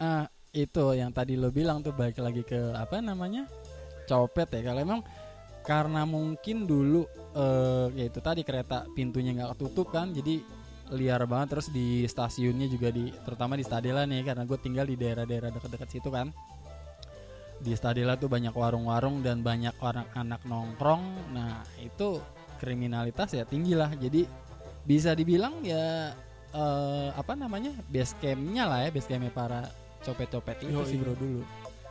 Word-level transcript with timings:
ah, 0.00 0.26
itu 0.50 0.84
yang 0.98 1.14
tadi 1.14 1.38
lo 1.38 1.54
bilang 1.54 1.84
tuh 1.84 1.94
balik 1.94 2.18
lagi 2.18 2.42
ke 2.42 2.74
apa 2.74 2.98
namanya? 2.98 3.46
Copet 4.10 4.50
ya 4.50 4.60
kalau 4.66 4.80
emang 4.82 5.00
karena 5.60 6.02
mungkin 6.08 6.64
dulu 6.66 7.04
eh 7.36 7.86
ya 7.94 8.04
itu 8.08 8.18
tadi 8.18 8.42
kereta 8.42 8.88
pintunya 8.96 9.36
nggak 9.36 9.54
ketutup 9.54 9.92
kan 9.94 10.10
jadi 10.10 10.42
liar 10.90 11.22
banget. 11.30 11.54
Terus 11.54 11.68
di 11.70 12.02
stasiunnya 12.08 12.66
juga 12.66 12.90
di 12.90 13.14
terutama 13.22 13.54
di 13.54 13.62
Stadela 13.62 14.02
nih 14.08 14.26
karena 14.26 14.42
gue 14.42 14.58
tinggal 14.58 14.86
di 14.90 14.98
daerah-daerah 14.98 15.54
dekat-dekat 15.54 15.88
situ 15.92 16.10
kan. 16.10 16.34
Di 17.60 17.76
Stadela 17.76 18.16
tuh 18.16 18.32
banyak 18.32 18.56
warung-warung 18.56 19.22
dan 19.22 19.44
banyak 19.44 19.76
orang 19.84 20.08
anak 20.16 20.42
nongkrong. 20.48 21.30
Nah 21.36 21.62
itu 21.78 22.18
kriminalitas 22.58 23.30
ya 23.36 23.46
tinggi 23.46 23.78
lah. 23.78 23.94
Jadi 23.94 24.26
bisa 24.82 25.14
dibilang 25.14 25.62
ya 25.62 26.10
eh, 26.50 27.08
apa 27.14 27.38
namanya 27.38 27.70
base 27.86 28.16
campnya 28.18 28.66
lah 28.66 28.88
ya 28.88 28.90
base 28.90 29.06
campnya 29.06 29.30
para 29.30 29.70
copet-copet 30.04 30.56
itu 30.64 30.72
Yoi. 30.72 30.88
sih 30.88 30.96
bro 31.00 31.14
dulu. 31.16 31.42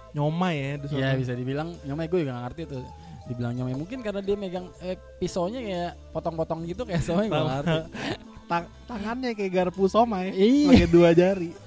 Nyomai 0.10 0.56
ya 0.58 0.72
di 0.82 0.86
ya 0.98 1.14
bisa 1.14 1.34
dibilang 1.38 1.70
nyomai. 1.86 2.10
Gue 2.10 2.26
juga 2.26 2.34
gak 2.38 2.44
ngerti 2.50 2.62
tuh. 2.66 2.84
Dibilang 3.30 3.54
nyomai. 3.54 3.76
Mungkin 3.78 4.00
karena 4.02 4.22
dia 4.26 4.36
megang 4.36 4.68
eh, 4.82 4.98
pisaunya 5.22 5.62
kayak 5.62 5.94
potong-potong 6.14 6.66
gitu 6.66 6.82
kayak 6.86 7.04
somai 7.06 7.30
gak 7.30 7.46
ngerti. 7.46 7.80
Tang- 8.50 8.72
tangannya 8.90 9.38
kayak 9.38 9.52
garpu 9.54 9.86
somai 9.86 10.34
iya. 10.34 10.74
pakai 10.74 10.90
dua 10.90 11.10
jari. 11.14 11.54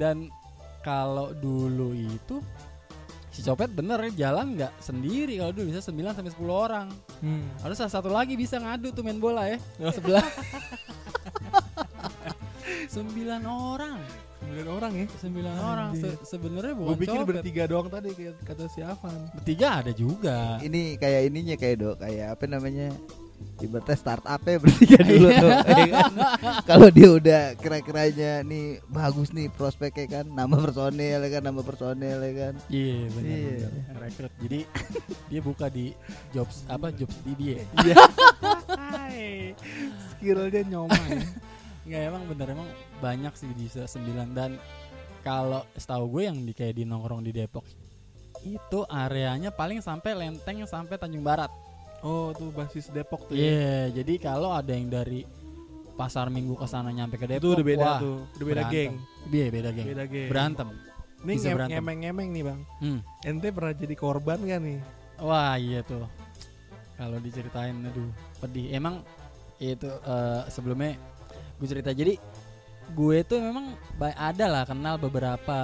dan 0.00 0.26
kalau 0.82 1.30
dulu 1.30 1.94
itu 1.94 2.42
si 3.34 3.42
copet 3.42 3.66
bener 3.70 3.98
ya, 4.10 4.30
jalan 4.30 4.58
nggak 4.58 4.74
sendiri. 4.78 5.38
Kalau 5.38 5.54
dulu 5.54 5.70
bisa 5.70 5.82
9 5.86 6.14
sampai 6.14 6.32
10 6.34 6.50
orang. 6.50 6.88
Hmm. 7.22 7.46
harus 7.64 7.80
salah 7.80 7.94
satu 7.94 8.12
lagi 8.12 8.36
bisa 8.36 8.58
ngadu 8.58 8.90
tuh 8.90 9.06
main 9.06 9.22
bola 9.22 9.46
ya. 9.46 9.58
Sebelah 9.96 10.26
sembilan 12.86 13.42
orang 13.44 13.98
Sembilan 14.36 14.68
orang 14.68 14.92
ya. 14.92 15.06
sembilan 15.16 15.56
orang. 15.56 15.90
Se- 15.96 16.20
sebenarnya 16.26 16.74
bukan 16.74 16.88
Gue 16.90 17.00
pikir 17.00 17.16
copet. 17.16 17.28
bertiga 17.32 17.62
doang 17.64 17.88
tadi 17.88 18.08
kayak 18.12 18.34
kata 18.40 18.64
si 18.68 18.80
Avan. 18.80 19.18
bertiga 19.32 19.68
ada 19.80 19.88
juga 19.90 20.60
Ini 20.60 20.82
kayak 20.94 21.20
ininya 21.26 21.56
kayak 21.56 21.76
dok 21.78 21.96
kayak 21.98 22.26
apa 22.30 22.44
namanya? 22.44 22.92
Ibaratnya 23.56 23.96
startupnya 23.96 24.56
bertiga 24.58 24.98
dulu 25.02 25.26
Iya. 25.26 25.40
tuh. 25.40 25.50
ya 25.66 25.84
kan? 25.90 26.12
Kalau 26.64 26.88
dia 26.88 27.08
udah 27.10 27.42
kira-kiranya 27.56 28.32
nih 28.42 28.66
bagus 28.86 29.32
nih 29.32 29.48
prospeknya 29.48 30.06
kan, 30.12 30.26
nama 30.26 30.54
personil 30.54 31.18
ya 31.18 31.30
kan, 31.30 31.42
nama 31.42 31.60
personil 31.60 32.18
ya 32.20 32.32
kan. 32.34 32.54
Iya 32.68 32.96
benar 33.10 33.32
Iya. 33.32 33.48
benar. 33.64 33.96
Rekrut. 34.02 34.32
Jadi 34.38 34.60
dia 35.26 35.40
buka 35.40 35.66
di 35.68 35.86
jobs 36.30 36.64
apa 36.66 36.88
jobs 36.90 37.16
di 37.22 37.32
dia. 37.34 37.58
Iya. 37.80 37.96
Skillnya 40.10 40.62
nyomai. 40.66 41.16
Nggak 41.84 42.02
emang 42.08 42.22
bener 42.28 42.46
emang 42.56 42.68
banyak 42.98 43.32
sih 43.36 43.48
bisa 43.52 43.84
sembilan 43.84 44.28
dan 44.32 44.50
kalau 45.20 45.64
setahu 45.76 46.08
gue 46.18 46.22
yang 46.28 46.38
di 46.44 46.52
kayak 46.52 46.76
di 46.76 46.84
nongkrong 46.84 47.24
di 47.24 47.32
Depok 47.32 47.64
itu 48.44 48.84
areanya 48.88 49.48
paling 49.48 49.80
sampai 49.80 50.12
Lenteng 50.12 50.68
sampai 50.68 51.00
Tanjung 51.00 51.24
Barat. 51.24 51.48
Oh 52.04 52.36
tuh 52.36 52.52
basis 52.52 52.92
Depok 52.92 53.32
tuh 53.32 53.32
Iya, 53.32 53.88
ya. 53.88 54.04
jadi 54.04 54.20
kalau 54.20 54.52
ada 54.52 54.68
yang 54.76 54.92
dari 54.92 55.24
pasar 55.96 56.28
Minggu 56.28 56.52
ke 56.52 56.68
sana 56.68 56.92
nyampe 56.92 57.16
ke 57.16 57.24
Depok, 57.24 57.40
Itu 57.40 57.48
udah 57.56 57.64
beda 57.64 57.84
wah, 57.88 57.98
tuh, 58.04 58.18
udah 58.36 58.44
beda 58.44 58.62
berantem. 58.68 58.76
geng. 58.76 58.92
Iya, 59.32 59.46
beda 59.48 59.70
geng. 59.72 59.86
Beda 59.88 60.04
geng. 60.04 60.28
Berantem. 60.28 60.68
Berantem. 61.24 61.72
ngemeng-ngemeng 61.72 62.28
nih 62.36 62.42
bang. 62.44 62.60
Hmm. 62.84 63.00
Ente 63.24 63.48
pernah 63.48 63.72
jadi 63.72 63.94
korban 63.96 64.38
gak 64.44 64.60
nih? 64.60 64.78
Wah 65.24 65.56
iya 65.56 65.80
tuh 65.80 66.04
Kalau 66.98 67.16
diceritain 67.22 67.74
aduh 67.86 68.10
pedih 68.42 68.74
Emang 68.74 69.00
itu 69.56 69.86
eh, 69.88 70.42
sebelumnya 70.52 70.98
gue 71.54 71.66
cerita 71.66 71.90
Jadi 71.90 72.14
gue 72.86 73.16
tuh 73.22 73.40
memang 73.40 73.72
ada 73.98 74.46
lah 74.46 74.64
kenal 74.64 74.94
beberapa 74.96 75.58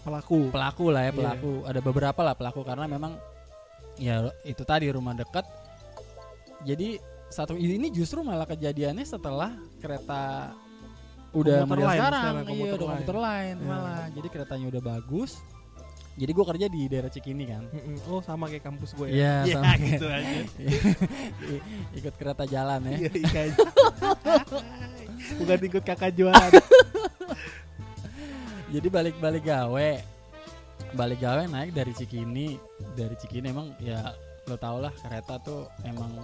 Pelaku. 0.00 0.48
pelaku 0.48 0.84
lah 0.88 1.02
ya 1.02 1.06
Iya. 1.06 1.16
pelaku 1.16 1.52
Ada 1.64 1.80
beberapa 1.80 2.20
lah 2.22 2.34
pelaku 2.34 2.60
karena 2.62 2.86
memang 2.86 3.12
Ya 3.96 4.16
itu 4.42 4.62
tadi 4.62 4.86
rumah 4.88 5.12
dekat 5.12 5.44
Jadi 6.62 6.96
satu 7.26 7.52
ini 7.52 7.90
justru 7.90 8.20
malah 8.20 8.44
kejadiannya 8.44 9.02
setelah 9.02 9.50
kereta 9.76 10.54
udah 11.32 11.66
Komuter 11.66 11.82
line 11.82 11.98
sekarang, 11.98 12.22
sekarang, 12.22 12.46
iya 12.48 12.64
udah 12.64 12.78
komuter 12.80 13.16
lain 13.18 13.54
Iya. 13.56 13.66
malah 13.66 14.02
jadi 14.08 14.28
keretanya 14.30 14.66
udah 14.68 14.82
bagus 14.86 15.32
jadi 16.16 16.32
gue 16.32 16.44
kerja 16.46 16.66
di 16.66 16.88
daerah 16.88 17.12
Cikini 17.12 17.44
kan. 17.44 17.68
Oh 18.08 18.24
sama 18.24 18.48
kayak 18.48 18.64
kampus 18.64 18.96
gue 18.96 19.12
Iya, 19.12 19.44
ya. 19.44 19.52
sama 19.52 19.68
kayak- 19.68 19.84
gitu 19.84 20.06
aja. 20.08 20.38
Ikut 22.00 22.14
kereta 22.16 22.44
jalan 22.48 22.80
ya. 22.86 22.96
Bukan 25.34 25.58
ikut 25.68 25.82
kakak 25.82 26.12
jualan. 26.12 26.50
Jadi 28.68 28.88
balik-balik 28.88 29.42
gawe. 29.42 29.90
Balik 30.92 31.18
gawe 31.18 31.42
naik 31.44 31.70
dari 31.70 31.92
Cikini, 31.92 32.56
dari 32.94 33.14
Cikini 33.14 33.46
emang 33.46 33.74
ya 33.78 34.14
lo 34.46 34.54
tau 34.54 34.78
lah 34.78 34.94
kereta 34.94 35.36
tuh 35.38 35.66
emang 35.82 36.14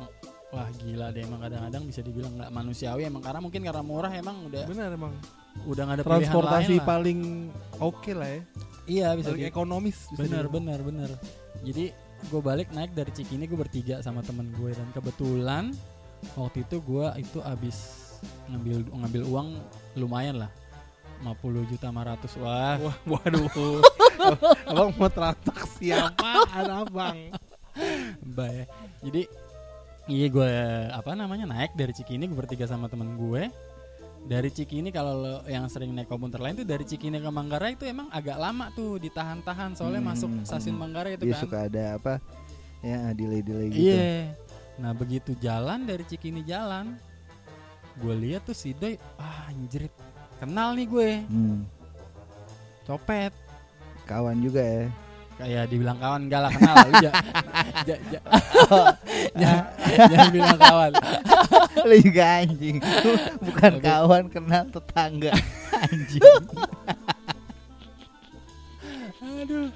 wah 0.48 0.68
gila 0.76 1.10
deh 1.10 1.26
emang 1.26 1.42
kadang-kadang 1.42 1.82
bisa 1.82 2.00
dibilang 2.00 2.30
nggak 2.32 2.50
manusiawi 2.50 3.02
emang 3.02 3.18
karena 3.18 3.42
mungkin 3.42 3.60
karena 3.60 3.82
murah 3.82 4.12
emang 4.12 4.46
udah 4.46 4.62
Benar 4.64 4.90
emang. 4.92 5.12
udah 5.64 5.82
nggak 5.82 5.96
ada 5.96 6.04
pilihan 6.04 6.20
Transportasi 6.22 6.72
lain 6.72 6.86
paling 6.86 7.20
oke 7.76 8.12
lah 8.14 8.28
ya. 8.30 8.40
iya 8.86 9.08
bisa 9.12 9.28
Paling 9.28 9.42
di- 9.42 9.50
ekonomis. 9.50 9.98
bisa 10.06 10.20
bener 10.22 10.44
dibilang. 10.44 10.54
bener 10.54 10.78
bener 10.80 11.10
jadi 11.62 11.84
gue 12.22 12.40
balik 12.40 12.68
naik 12.70 12.92
dari 12.92 13.10
Cikini 13.10 13.44
gue 13.44 13.58
bertiga 13.58 13.98
sama 13.98 14.22
temen 14.22 14.54
gue 14.54 14.70
dan 14.70 14.86
kebetulan 14.92 15.74
waktu 16.32 16.62
itu 16.62 16.78
gue 16.78 17.06
itu 17.18 17.38
abis 17.42 18.01
ngambil 18.50 18.76
ngambil 18.90 19.22
uang 19.28 19.48
lumayan 19.98 20.36
lah 20.46 20.50
50 21.22 21.70
juta 21.70 21.88
500 21.94 22.42
wah 22.42 22.76
Wah, 22.82 22.96
waduh. 23.06 23.82
abang 24.70 24.90
mau 24.98 25.10
transaksi 25.10 25.94
apaan 25.94 26.66
abang? 26.86 27.18
ya 28.34 28.64
jadi 29.02 29.22
iya 30.10 30.26
gue 30.28 30.50
apa 30.90 31.14
namanya 31.14 31.46
naik 31.46 31.78
dari 31.78 31.94
Cikini 31.94 32.26
gue 32.26 32.36
bertiga 32.36 32.66
sama 32.66 32.90
temen 32.90 33.14
gue 33.14 33.48
dari 34.22 34.50
Cikini 34.54 34.94
kalau 34.94 35.18
lo 35.18 35.34
yang 35.50 35.66
sering 35.66 35.90
naik 35.90 36.06
komuter 36.06 36.38
lain 36.38 36.54
tuh 36.62 36.66
dari 36.66 36.86
Cikini 36.86 37.18
ke 37.18 37.30
Manggarai 37.30 37.74
itu 37.74 37.86
emang 37.86 38.06
agak 38.14 38.38
lama 38.38 38.70
tuh 38.74 38.98
ditahan-tahan 39.02 39.74
soalnya 39.74 39.98
Hmm, 40.02 40.10
masuk 40.14 40.30
hmm, 40.30 40.46
stasiun 40.46 40.74
hmm. 40.78 40.82
Manggarai 40.82 41.12
itu 41.18 41.24
Dia 41.26 41.34
kan 41.34 41.42
suka 41.42 41.58
ada 41.66 41.84
apa? 41.98 42.14
Ya 42.82 42.98
delay-delay 43.14 43.66
gitu. 43.70 43.82
Iya. 43.94 44.34
Nah 44.78 44.90
begitu 44.94 45.34
jalan 45.38 45.86
dari 45.86 46.02
Cikini 46.06 46.42
jalan, 46.46 46.98
gue 47.94 48.14
lihat 48.18 48.42
tuh 48.42 48.52
si 48.52 48.72
Doi, 48.72 48.96
ah 49.16 49.46
anjrit, 49.46 49.92
kenal 50.36 50.72
nih 50.72 50.86
gue, 50.86 51.10
Hmm. 51.24 51.60
copet. 52.82 53.32
Kawan 54.02 54.38
juga 54.38 54.60
ya. 54.60 54.84
Kayak 55.32 55.64
dibilang 55.66 55.98
kawan 55.98 56.20
enggak 56.26 56.40
lah 56.40 56.52
kenal, 56.52 56.76
lu 56.84 56.92
ja, 57.00 57.12
ja, 57.88 57.96
ja, 58.10 58.20
ja- 59.42 59.68
jangan 60.06 60.30
bilang 60.30 60.58
kawan. 60.60 60.92
Lu 61.82 61.96
juga 61.98 62.24
anjing. 62.38 62.78
Bukan 63.42 63.72
Tapi- 63.74 63.82
kawan 63.82 64.24
kenal 64.28 64.64
tetangga. 64.68 65.32
Anjing. 65.82 66.22
Aduh, 69.20 69.68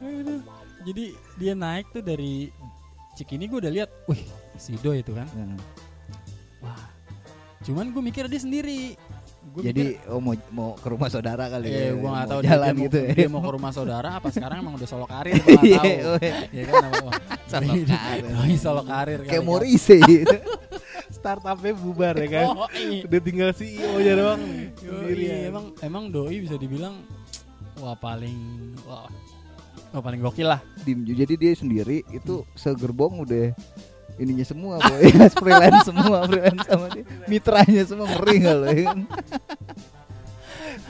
aduh. 0.00 0.40
Jadi 0.80 1.04
dia 1.36 1.52
naik 1.52 1.90
tuh 1.90 2.00
dari 2.00 2.48
Cikini 3.12 3.44
gue 3.44 3.60
udah 3.60 3.72
lihat, 3.74 3.90
wih 4.06 4.24
si 4.56 4.78
Doi 4.78 5.04
itu 5.04 5.12
kan, 5.12 5.28
wah. 5.28 5.58
Cuman 7.70 7.86
gue 7.88 8.02
mikir 8.02 8.26
dia 8.26 8.40
sendiri. 8.40 8.98
Gua 9.50 9.62
Jadi 9.62 9.98
oh 10.06 10.18
mau 10.18 10.34
mau 10.50 10.70
ke 10.74 10.86
rumah 10.86 11.06
saudara 11.06 11.46
kali 11.46 11.66
Iya, 11.66 11.80
ya. 11.80 11.90
gue 11.92 12.10
gak 12.12 12.28
tahu 12.28 12.40
jalan 12.44 12.66
dia, 12.66 12.70
dia 12.70 12.84
gitu 12.84 12.98
mau, 12.98 13.06
ya. 13.06 13.14
dia 13.16 13.28
mau 13.28 13.40
ke 13.40 13.50
rumah 13.50 13.72
saudara 13.72 14.08
apa 14.14 14.28
sekarang 14.30 14.56
emang 14.60 14.74
udah 14.74 14.86
solo 14.86 15.06
karir 15.06 15.34
gue 15.34 15.48
gak 15.48 15.64
Iya, 15.66 15.80
tahu. 15.80 16.12
weh. 16.14 16.32
ya 16.58 16.62
kan 16.66 16.82
apa 16.84 16.98
Solo 17.50 17.66
karir. 17.88 18.22
Doi 18.28 18.54
solo 18.54 18.82
karir 18.84 19.18
Kayak 19.24 19.32
kan. 19.32 19.48
Morrissey 19.48 20.00
gitu. 20.02 20.36
Startupnya 21.10 21.72
bubar 21.74 22.14
ya 22.14 22.28
kan? 22.30 22.46
Oh, 22.54 22.68
iya. 22.70 23.02
Udah 23.02 23.20
tinggal 23.20 23.50
CEO-nya 23.50 24.12
doang 24.14 24.40
nih. 24.40 24.66
Yoi, 24.80 24.94
Sendirian. 24.94 25.38
emang 25.50 25.64
emang 25.82 26.04
doi 26.08 26.36
bisa 26.38 26.54
dibilang 26.54 26.94
wah 27.76 27.96
paling 27.96 28.38
wah, 28.86 29.10
wah 29.90 30.02
paling 30.04 30.20
gokil 30.22 30.46
lah. 30.46 30.60
Dim, 30.80 31.02
jadi 31.02 31.34
dia 31.34 31.52
sendiri 31.54 32.06
itu 32.08 32.46
segerbong 32.54 33.26
udah 33.26 33.50
ininya 34.20 34.44
semua 34.44 34.76
boy 34.76 35.08
freelance 35.40 35.88
semua 35.88 36.28
freelance 36.28 36.64
sama 36.68 36.86
dia 36.92 37.04
mitranya 37.24 37.82
semua 37.88 38.06
ngeri 38.06 38.34
nggak 38.44 38.56
lo 38.60 38.66
ya 38.68 38.82
kan? 38.84 38.98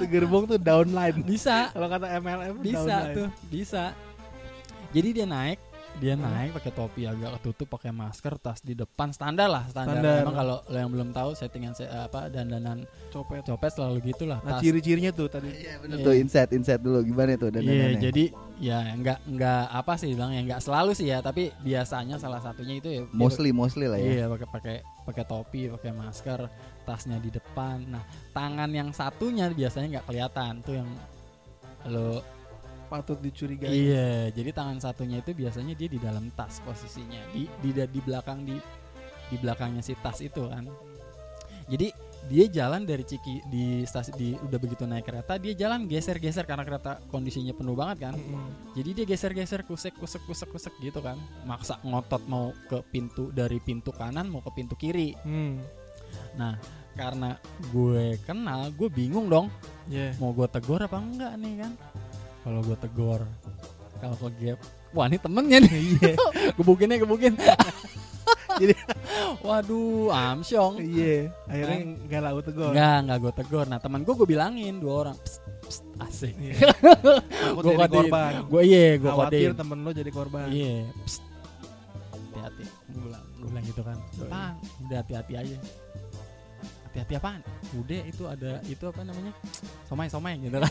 Segerbong 0.00 0.48
tuh 0.48 0.56
downline. 0.56 1.20
Bisa, 1.20 1.68
Kalau 1.76 1.88
kata 1.92 2.08
MLM 2.24 2.56
bisa 2.64 2.80
downline. 2.80 3.16
tuh, 3.16 3.28
bisa. 3.52 3.92
Jadi 4.96 5.08
dia 5.12 5.26
naik, 5.28 5.60
dia 6.00 6.16
naik 6.16 6.56
pakai 6.56 6.72
topi 6.72 7.04
agak 7.04 7.36
ketutup, 7.36 7.68
pakai 7.70 7.92
masker, 7.92 8.34
tas 8.36 8.58
di 8.58 8.72
depan 8.72 9.12
standar 9.12 9.46
lah 9.46 9.68
standar. 9.68 10.00
Standar. 10.00 10.24
Emang 10.24 10.34
kalau 10.34 10.56
lo 10.64 10.74
yang 10.74 10.88
belum 10.88 11.08
tahu 11.12 11.30
settingan 11.32 11.72
se- 11.72 11.84
apa 11.86 12.26
dandanan 12.26 12.88
Copet. 13.08 13.44
copet 13.44 13.70
selalu 13.70 14.00
gitulah. 14.08 14.40
Nah 14.40 14.56
Tas 14.56 14.60
ciri-cirinya 14.60 15.12
tuh 15.12 15.28
tadi. 15.28 15.52
Iya 15.52 15.76
bener 15.78 15.96
Iya. 15.96 16.06
tuh 16.06 16.14
insight 16.16 16.50
insight 16.50 16.80
dulu 16.80 17.04
gimana 17.04 17.36
tuh 17.36 17.52
dan 17.52 17.60
Iya, 17.62 18.00
jadi 18.00 18.24
ya 18.56 18.78
nggak 18.92 19.18
nggak 19.28 19.62
apa 19.70 19.92
sih 19.94 20.08
bilang 20.10 20.32
ya 20.32 20.40
nggak 20.42 20.60
selalu 20.60 20.90
sih 20.92 21.06
ya, 21.06 21.20
tapi 21.20 21.52
biasanya 21.60 22.16
salah 22.16 22.40
satunya 22.40 22.76
itu 22.76 22.88
ya 22.88 23.00
dia 23.02 23.12
mostly 23.12 23.52
mostly 23.52 23.84
lah 23.84 23.96
ya 23.96 24.08
Iya 24.10 24.24
pakai 24.26 24.48
pakai 24.48 24.76
pakai 25.02 25.24
topi, 25.24 25.60
pakai 25.70 25.92
masker, 25.92 26.40
tasnya 26.82 27.16
di 27.16 27.28
depan 27.28 27.84
nah 27.86 28.02
tangan 28.30 28.70
yang 28.70 28.88
satunya 28.90 29.46
biasanya 29.48 29.98
nggak 29.98 30.06
kelihatan 30.06 30.52
tuh 30.60 30.74
yang 30.76 30.88
lo 31.86 32.20
Patut 32.90 33.16
dicurigai. 33.16 33.70
iya 33.70 34.08
jadi 34.28 34.50
tangan 34.50 34.82
satunya 34.82 35.22
itu 35.22 35.30
biasanya 35.30 35.72
dia 35.72 35.86
di 35.86 35.96
dalam 35.96 36.26
tas 36.34 36.58
posisinya 36.60 37.22
di 37.30 37.46
di 37.62 37.70
di 37.70 38.00
belakang 38.02 38.42
di 38.42 38.58
di 39.30 39.36
belakangnya 39.38 39.78
si 39.78 39.94
tas 39.96 40.18
itu 40.18 40.42
kan 40.44 40.66
jadi 41.70 41.94
dia 42.20 42.44
jalan 42.50 42.82
dari 42.82 43.00
Ciki 43.00 43.46
di 43.46 43.86
stasi 43.86 44.12
di 44.12 44.34
udah 44.36 44.58
begitu 44.58 44.84
naik 44.84 45.06
kereta 45.06 45.38
dia 45.38 45.54
jalan 45.56 45.86
geser-geser 45.86 46.44
karena 46.44 46.66
kereta 46.66 46.98
kondisinya 47.08 47.54
penuh 47.54 47.72
banget 47.72 48.10
kan 48.10 48.14
Mm-mm. 48.14 48.74
jadi 48.74 48.90
dia 48.92 49.04
geser-geser 49.06 49.62
kusek 49.62 49.94
kusek 49.96 50.20
kusek 50.26 50.50
kusek 50.50 50.74
gitu 50.82 50.98
kan 50.98 51.16
maksa 51.46 51.78
ngotot 51.80 52.26
mau 52.26 52.50
ke 52.66 52.82
pintu 52.84 53.30
dari 53.30 53.56
pintu 53.56 53.88
kanan 53.88 54.26
mau 54.26 54.42
ke 54.42 54.50
pintu 54.50 54.74
kiri 54.74 55.14
Hmm. 55.22 55.62
nah 56.34 56.58
karena 56.92 57.38
gue 57.70 58.18
kenal 58.20 58.68
gue 58.70 58.90
bingung 58.90 59.30
dong 59.30 59.46
Yeah. 59.86 60.14
mau 60.18 60.30
gue 60.30 60.46
tegur 60.46 60.78
apa 60.78 60.98
enggak 60.98 61.34
nih 61.34 61.66
kan 61.66 61.72
kalau 62.40 62.60
gue 62.60 62.76
tegur. 62.76 63.20
Kalau 63.96 64.16
gap. 64.32 64.58
Wah 64.90 65.06
ini 65.06 65.16
temennya 65.16 65.58
nih. 65.60 66.16
Gebukinnya 66.54 66.96
gebukin 67.02 67.34
Jadi- 68.60 68.76
waduh 69.40 70.10
amsyong 70.10 70.78
Iya. 70.78 71.30
Akhirnya 71.46 71.78
nggak 72.02 72.20
lau 72.22 72.40
tegur. 72.40 72.70
enggak 72.70 72.96
enggak 73.00 73.18
gue 73.18 73.32
tegur. 73.38 73.64
Nah 73.66 73.78
teman 73.78 74.00
gue 74.02 74.14
gue 74.14 74.28
bilangin 74.28 74.74
dua 74.76 74.94
orang. 75.04 75.16
Psst, 75.18 75.40
psst, 75.62 75.82
asik. 76.00 76.34
Iya. 76.36 76.54
Gua 77.54 77.62
jadi 77.62 77.88
korban. 77.88 78.32
gue 78.44 78.62
iya 78.64 78.84
gue 78.96 79.10
Khawatir 79.10 79.50
temen 79.54 79.78
lo 79.80 79.90
jadi 79.90 80.10
korban. 80.10 80.46
iya. 80.48 80.84
Hati-hati. 82.10 82.64
Gue 82.90 83.00
bilang 83.04 83.24
gue 83.32 83.48
bilang 83.48 83.64
gitu 83.64 83.82
kan. 83.82 83.96
Udah 84.80 84.98
hati-hati 84.98 85.32
aja 85.36 85.56
hati-hati 86.90 87.14
apaan 87.16 87.40
udah 87.72 88.02
itu 88.02 88.22
ada 88.26 88.58
itu 88.64 88.82
apa 88.82 89.00
namanya 89.00 89.30
somai 89.86 90.06
somai 90.06 90.34
gitu 90.38 90.58
kan 90.58 90.70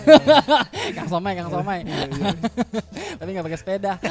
kang 0.97 1.07
somai 1.07 1.31
kang 1.33 1.47
somai 1.47 1.79
Iya, 1.81 2.05
iya. 2.11 2.27
tapi 3.19 3.29
nggak 3.31 3.45
pakai 3.45 3.59
sepeda 3.59 3.93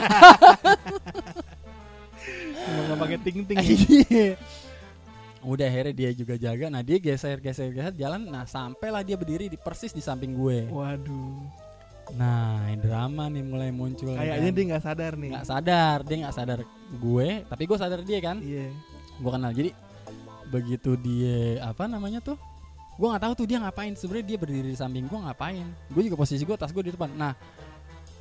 nggak 2.69 2.99
pakai 2.99 3.19
ting 3.21 3.39
ting. 3.45 3.59
Iya. 3.59 4.37
udah 5.39 5.65
akhirnya 5.65 5.95
dia 5.95 6.11
juga 6.13 6.35
jaga 6.35 6.67
nah 6.69 6.81
dia 6.81 6.99
geser 6.99 7.39
geser 7.39 7.71
geser 7.71 7.95
jalan 7.95 8.25
nah 8.25 8.45
sampailah 8.45 9.01
dia 9.01 9.15
berdiri 9.15 9.47
di 9.47 9.57
persis 9.57 9.93
di 9.93 10.01
samping 10.01 10.35
gue 10.35 10.67
Waduh. 10.67 11.39
nah 12.11 12.59
drama 12.75 13.29
nih 13.29 13.45
mulai 13.45 13.71
muncul 13.71 14.13
Kayaknya 14.13 14.35
kan. 14.43 14.57
dia 14.57 14.65
nggak 14.67 14.83
sadar 14.83 15.13
nih. 15.15 15.29
nggak 15.31 15.47
sadar 15.47 15.97
dia 16.03 16.17
nggak 16.19 16.35
sadar 16.35 16.59
gue 16.91 17.29
tapi 17.47 17.63
gue 17.65 17.77
sadar 17.77 18.01
dia 18.03 18.19
kan 18.19 18.37
Iya. 18.41 18.67
gue 19.15 19.31
kenal 19.31 19.53
jadi 19.53 19.71
begitu 20.49 20.97
dia 20.97 21.39
apa 21.63 21.85
namanya 21.85 22.19
tuh 22.19 22.37
gue 22.95 23.07
nggak 23.07 23.23
tahu 23.23 23.33
tuh 23.35 23.47
dia 23.47 23.59
ngapain 23.59 23.93
sebenarnya 23.93 24.27
dia 24.27 24.39
berdiri 24.39 24.69
di 24.69 24.77
samping 24.77 25.05
gue 25.05 25.19
ngapain 25.19 25.63
gue 25.87 26.03
juga 26.03 26.17
posisi 26.17 26.43
gue 26.43 26.57
tas 26.57 26.69
gue 26.69 26.83
di 26.83 26.91
depan 26.91 27.11
nah 27.11 27.37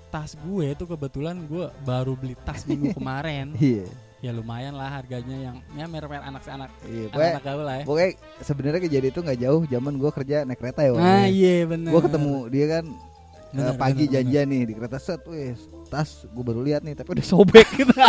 tas 0.08 0.36
gue 0.36 0.68
tuh 0.74 0.86
kebetulan 0.86 1.40
gue 1.42 1.66
baru 1.82 2.14
beli 2.14 2.36
tas 2.40 2.62
minggu 2.64 2.94
kemarin 2.98 3.52
Iya. 3.54 3.88
ya 4.18 4.32
lumayan 4.32 4.74
lah 4.74 4.90
harganya 4.92 5.38
yang 5.38 5.58
ya 5.72 5.86
merek-merek 5.86 6.26
anak-anak 6.26 6.70
Iya. 6.84 7.06
Anak 7.10 7.44
gaul 7.44 7.64
lah 7.64 7.76
ya 7.78 7.84
pokoknya 7.84 8.12
sebenarnya 8.40 8.82
kejadian 8.82 9.12
itu 9.12 9.22
nggak 9.22 9.40
jauh 9.40 9.62
zaman 9.66 9.94
gue 9.96 10.12
kerja 10.12 10.38
naik 10.44 10.58
kereta 10.58 10.82
ya. 10.82 10.92
nah 10.94 11.26
iya 11.26 11.56
bener 11.64 11.90
Gue 11.90 12.02
ketemu 12.04 12.34
dia 12.48 12.66
kan 12.72 12.86
eh, 12.86 13.56
Bener, 13.56 13.74
pagi 13.74 13.94
bener, 13.96 14.04
bener. 14.04 14.14
janjian 14.14 14.46
nih 14.48 14.62
di 14.64 14.74
kereta 14.76 14.98
set, 14.98 15.22
wes 15.24 15.60
tas 15.88 16.10
gue 16.24 16.44
baru 16.44 16.62
lihat 16.62 16.84
nih 16.84 16.94
tapi 16.94 17.14
udah 17.14 17.26
sobek 17.32 17.68
gitu. 17.74 17.94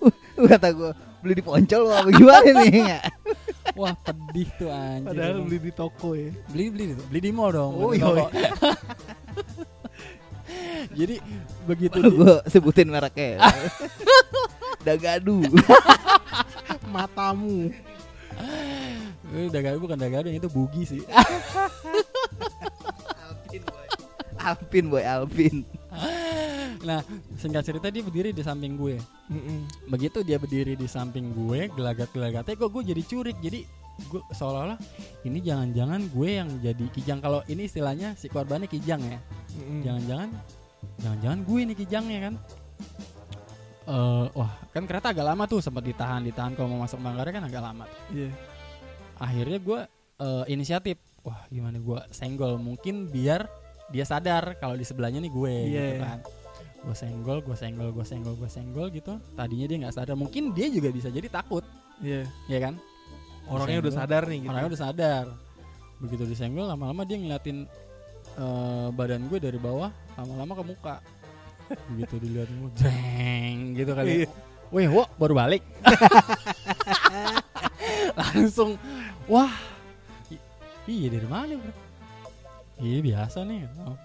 Uh, 0.00 0.48
Kata 0.48 0.72
gue 0.72 0.90
beli 1.20 1.34
di 1.36 1.44
poncol 1.44 1.82
apa 1.92 2.08
gimana 2.10 2.50
nih? 2.64 3.00
wah 3.80 3.94
pedih 4.02 4.48
tuh 4.58 4.68
anjir 4.72 5.14
Padahal 5.14 5.38
beli 5.46 5.58
di 5.62 5.72
toko 5.72 6.08
ya. 6.16 6.32
beli 6.50 6.64
beli 6.72 6.84
beli 7.06 7.20
di 7.22 7.30
mall 7.30 7.52
dong 7.54 7.72
Oh, 7.76 7.92
iya, 7.94 8.08
jadi 10.98 11.22
begitu 11.64 12.00
gue 12.02 12.34
sebutin 12.50 12.90
mereknya. 12.90 13.38
Dagadu. 14.86 15.44
Matamu. 16.90 17.70
Eh, 19.30 19.46
dagadu 19.52 19.78
bukan 19.78 20.00
dagadu 20.00 20.32
itu 20.32 20.48
bugi 20.50 20.82
sih 20.88 21.02
Alpin 23.22 23.62
boy. 23.62 23.86
Alpin 24.40 24.84
boy 24.90 25.04
Alpin. 25.04 25.56
Nah 26.80 27.00
singkat 27.34 27.62
cerita 27.62 27.86
dia 27.88 28.00
berdiri 28.00 28.30
di 28.30 28.40
samping 28.40 28.74
gue 28.74 28.96
Mm-mm. 29.28 29.68
begitu 29.86 30.20
dia 30.20 30.36
berdiri 30.36 30.74
di 30.74 30.84
samping 30.84 31.30
gue 31.30 31.68
gelagat-gelagatnya 31.68 32.54
kok 32.54 32.70
gue 32.70 32.82
jadi 32.86 33.02
curik 33.02 33.36
jadi 33.38 33.60
gue 34.02 34.22
seolah-olah 34.30 34.80
ini 35.22 35.38
jangan-jangan 35.38 36.08
gue 36.08 36.28
yang 36.30 36.48
jadi 36.58 36.86
kijang 36.90 37.20
kalau 37.20 37.44
ini 37.46 37.64
istilahnya 37.64 38.14
si 38.14 38.26
korbannya 38.26 38.64
kijang 38.64 39.00
ya 39.02 39.20
Mm-mm. 39.54 39.80
jangan-jangan 39.82 40.28
jangan-jangan 40.98 41.38
gue 41.42 41.60
nih 41.64 41.76
kijangnya 41.78 42.18
kan 42.22 42.34
Eh 43.82 44.26
wah 44.32 44.52
kan 44.70 44.86
kereta 44.86 45.10
agak 45.10 45.26
lama 45.26 45.44
tuh 45.44 45.58
sempat 45.58 45.82
ditahan 45.82 46.22
ditahan 46.22 46.54
kalau 46.54 46.70
mau 46.70 46.84
masuk 46.84 46.96
Manggarai 46.96 47.32
kan 47.32 47.42
agak 47.42 47.58
lama 47.58 47.84
tuh. 47.84 48.00
Iya. 48.14 48.30
akhirnya 49.18 49.58
gue 49.58 49.80
eh, 50.20 50.44
inisiatif 50.48 50.96
wah 51.20 51.42
gimana 51.48 51.76
gue 51.76 51.98
senggol 52.08 52.54
mungkin 52.56 53.04
biar 53.04 53.44
dia 53.90 54.06
sadar 54.06 54.54
kalau 54.56 54.78
di 54.78 54.86
sebelahnya 54.86 55.18
nih 55.18 55.28
gue 55.28 55.52
Iya. 55.66 55.66
gitu 55.66 55.94
kan 55.98 56.18
gue 56.80 56.96
senggol 56.96 57.38
gue 57.40 57.52
senggol 57.52 57.92
gue 57.92 58.02
senggol 58.02 58.34
gue 58.34 58.48
senggol 58.48 58.88
gitu 58.88 59.20
tadinya 59.34 59.66
dia 59.68 59.76
nggak 59.84 59.94
sadar 59.94 60.16
mungkin 60.16 60.50
dia 60.50 60.66
juga 60.68 60.88
bisa 60.88 61.08
jadi 61.08 61.28
takut 61.28 61.60
Iya. 62.00 62.24
ya 62.48 62.58
kan 62.58 62.74
Orangnya 63.44 63.82
udah 63.82 63.94
sadar 63.94 64.22
nih 64.24 64.38
gitu. 64.40 64.48
orangnya 64.48 64.68
udah 64.72 64.80
sadar 64.80 65.24
begitu 66.00 66.24
disenggol 66.24 66.64
lama-lama 66.64 67.04
dia 67.04 67.20
ngeliatin 67.20 67.68
eh, 68.34 68.88
badan 68.90 69.28
gue 69.28 69.36
dari 69.36 69.60
bawah 69.60 69.92
lama-lama 70.16 70.52
ke 70.54 70.62
muka 70.64 70.96
begitu 71.92 72.14
dilihatin 72.16 72.56
gue 72.58 72.72
jeng 72.78 73.56
gitu 73.76 73.92
kali 73.92 74.08
Iya. 74.08 74.24
ya. 74.24 74.30
Wih, 74.70 74.86
wo, 74.86 75.02
baru 75.18 75.34
balik. 75.34 75.66
Langsung, 78.14 78.78
wah, 79.26 79.50
iya 80.86 81.10
dari 81.10 81.26
mana 81.26 81.58
bro? 81.58 81.74
Iya 82.78 82.98
biasa 83.02 83.42
nih. 83.42 83.66
Oh. 83.82 83.98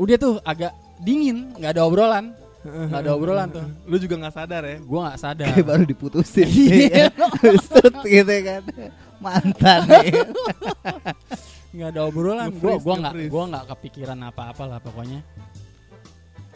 Udah 0.00 0.16
tuh 0.16 0.34
agak 0.40 0.72
dingin, 1.00 1.52
nggak 1.54 1.72
ada 1.74 1.82
obrolan, 1.82 2.36
nggak 2.62 3.00
ada 3.00 3.10
obrolan 3.12 3.48
tuh. 3.48 3.64
Lu 3.84 3.96
juga 3.96 4.14
nggak 4.18 4.34
sadar 4.34 4.62
ya? 4.62 4.76
Gue 4.78 5.00
nggak 5.00 5.18
sadar. 5.18 5.46
Kayak 5.50 5.66
baru 5.66 5.84
diputusin. 5.84 6.48
Iya. 6.76 7.08
Set 7.58 7.94
gitu 8.02 8.34
kan. 8.42 8.62
Mantan 9.18 9.80
nih. 9.86 10.12
nggak 11.70 11.88
ada 11.88 12.00
obrolan 12.02 12.50
gue 12.50 12.74
gua 12.76 12.94
nggak 12.98 13.14
nge-freeze. 13.14 13.30
gua 13.30 13.42
nggak 13.46 13.64
kepikiran 13.68 14.18
apa-apa 14.26 14.64
lah 14.66 14.78
pokoknya 14.80 15.22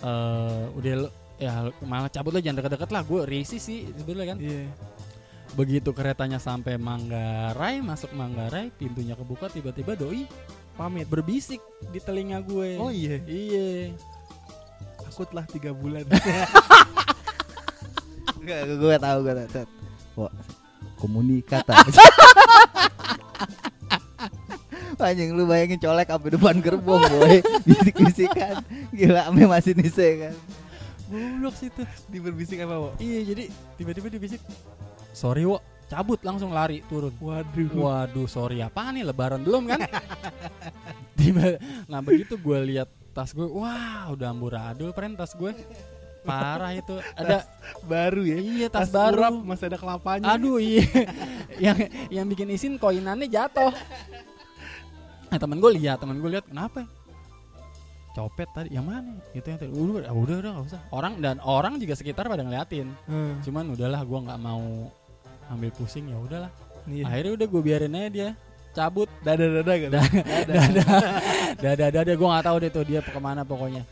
eh 0.03 0.65
udah 0.75 0.95
lu- 0.99 1.15
ya 1.39 1.53
malah 1.81 2.11
cabut 2.11 2.31
lah 2.31 2.43
jangan 2.43 2.59
deket-deket 2.59 2.91
lah 2.91 3.03
gue 3.03 3.21
risih 3.23 3.59
sih 3.59 3.87
sebenarnya 3.91 4.29
kan 4.29 4.39
Iya. 4.39 4.67
begitu 5.55 5.91
keretanya 5.91 6.39
sampai 6.39 6.75
Manggarai 6.77 7.79
masuk 7.79 8.11
Manggarai 8.11 8.71
pintunya 8.71 9.15
kebuka 9.15 9.47
tiba-tiba 9.49 9.95
doi 9.95 10.27
Pamit. 10.75 11.07
berbisik 11.07 11.63
di 11.89 12.03
telinga 12.03 12.43
gue 12.43 12.75
Oh 12.77 12.91
iya. 12.91 13.23
iya 13.25 13.95
Takutlah 15.15 15.47
tiga 15.47 15.71
bulan. 15.71 16.03
gue 18.43 18.97
tahu 18.99 19.19
gue 19.23 19.35
tahu. 19.47 19.67
Wah, 20.19 20.35
komunikata. 20.99 21.71
Anjing 24.99 25.39
lu 25.39 25.47
bayangin 25.47 25.79
colek 25.79 26.11
sampai 26.11 26.33
depan 26.35 26.59
gerbong 26.65 27.03
boy 27.05 27.45
Bisik-bisikan 27.69 28.65
Gila 28.89 29.29
ame 29.29 29.45
masih 29.45 29.77
nise 29.77 30.17
kan 30.17 30.35
goblok 31.13 31.53
sih 31.61 31.69
tuh 31.69 31.85
Di 32.09 32.25
berbisik 32.25 32.65
apa, 32.65 32.81
Wo? 32.81 32.97
iya 32.97 33.21
jadi 33.21 33.53
tiba-tiba 33.77 34.09
dia 34.09 34.17
bisik 34.17 34.41
sorry 35.13 35.45
wo 35.45 35.61
cabut 35.93 36.25
langsung 36.25 36.57
lari 36.57 36.81
turun 36.89 37.13
Waduh. 37.21 37.69
Waduh, 37.77 38.25
sorry 38.25 38.65
apa 38.65 38.97
nih 38.97 39.05
Lebaran 39.05 39.45
belum 39.45 39.69
kan? 39.69 39.85
Tiba, 41.21 41.61
nah 41.85 42.01
begitu 42.01 42.41
gue 42.41 42.59
lihat 42.73 42.89
tas 43.15 43.31
gue, 43.31 43.47
wah 43.47 44.11
udah 44.11 44.35
amburadul 44.35 44.91
pren 44.91 45.15
tas 45.15 45.33
gue, 45.39 45.55
parah 46.27 46.75
itu. 46.75 46.99
Ada, 47.15 47.47
Baru 47.87 48.27
ya. 48.27 48.37
iya 48.43 48.67
tas, 48.67 48.91
urap, 48.91 49.31
baru. 49.31 49.47
masih 49.47 49.71
ada 49.71 49.79
kelapanya. 49.79 50.35
Aduh 50.35 50.59
iya, 50.59 50.83
yang 51.71 51.77
yang 52.11 52.27
bikin 52.27 52.51
isin 52.51 52.75
koinannya 52.75 53.31
jatuh. 53.31 53.71
Nah 55.31 55.39
temen 55.39 55.63
gue 55.63 55.71
lihat, 55.79 56.03
temen 56.03 56.19
gue 56.19 56.31
lihat 56.35 56.51
kenapa? 56.51 56.91
Copet 58.15 58.47
tadi, 58.55 58.71
yang 58.71 58.87
mana? 58.87 59.19
Itu 59.35 59.47
yang 59.51 59.59
tadi. 59.59 59.75
Udah, 59.75 60.15
udah, 60.15 60.37
udah, 60.39 60.51
gak 60.55 60.67
usah. 60.71 60.83
Orang 60.95 61.19
dan 61.19 61.43
orang 61.43 61.83
juga 61.83 61.99
sekitar 61.99 62.31
pada 62.31 62.47
ngeliatin. 62.47 62.87
Hmm. 63.11 63.43
Cuman 63.43 63.75
udahlah, 63.75 64.07
gue 64.07 64.19
nggak 64.23 64.39
mau 64.39 64.87
ambil 65.51 65.71
pusing 65.75 66.15
ya 66.15 66.19
udahlah. 66.23 66.51
Iya. 66.87 67.11
Akhirnya 67.11 67.33
udah 67.43 67.47
gue 67.51 67.63
biarin 67.65 67.97
aja 67.99 68.11
dia 68.15 68.31
cabut. 68.75 69.09
Dada 69.23 69.47
dada 69.47 69.73
kan. 69.73 69.91
Dah- 69.95 70.11
dada. 70.51 70.83
Dada. 71.57 71.87
Dada 71.95 72.13
gue 72.13 72.29
nggak 72.29 72.45
tahu 72.45 72.57
deh 72.59 72.71
tuh 72.71 72.85
dia 72.85 73.01
ke 73.01 73.21
mana 73.23 73.47
pokoknya. 73.47 73.87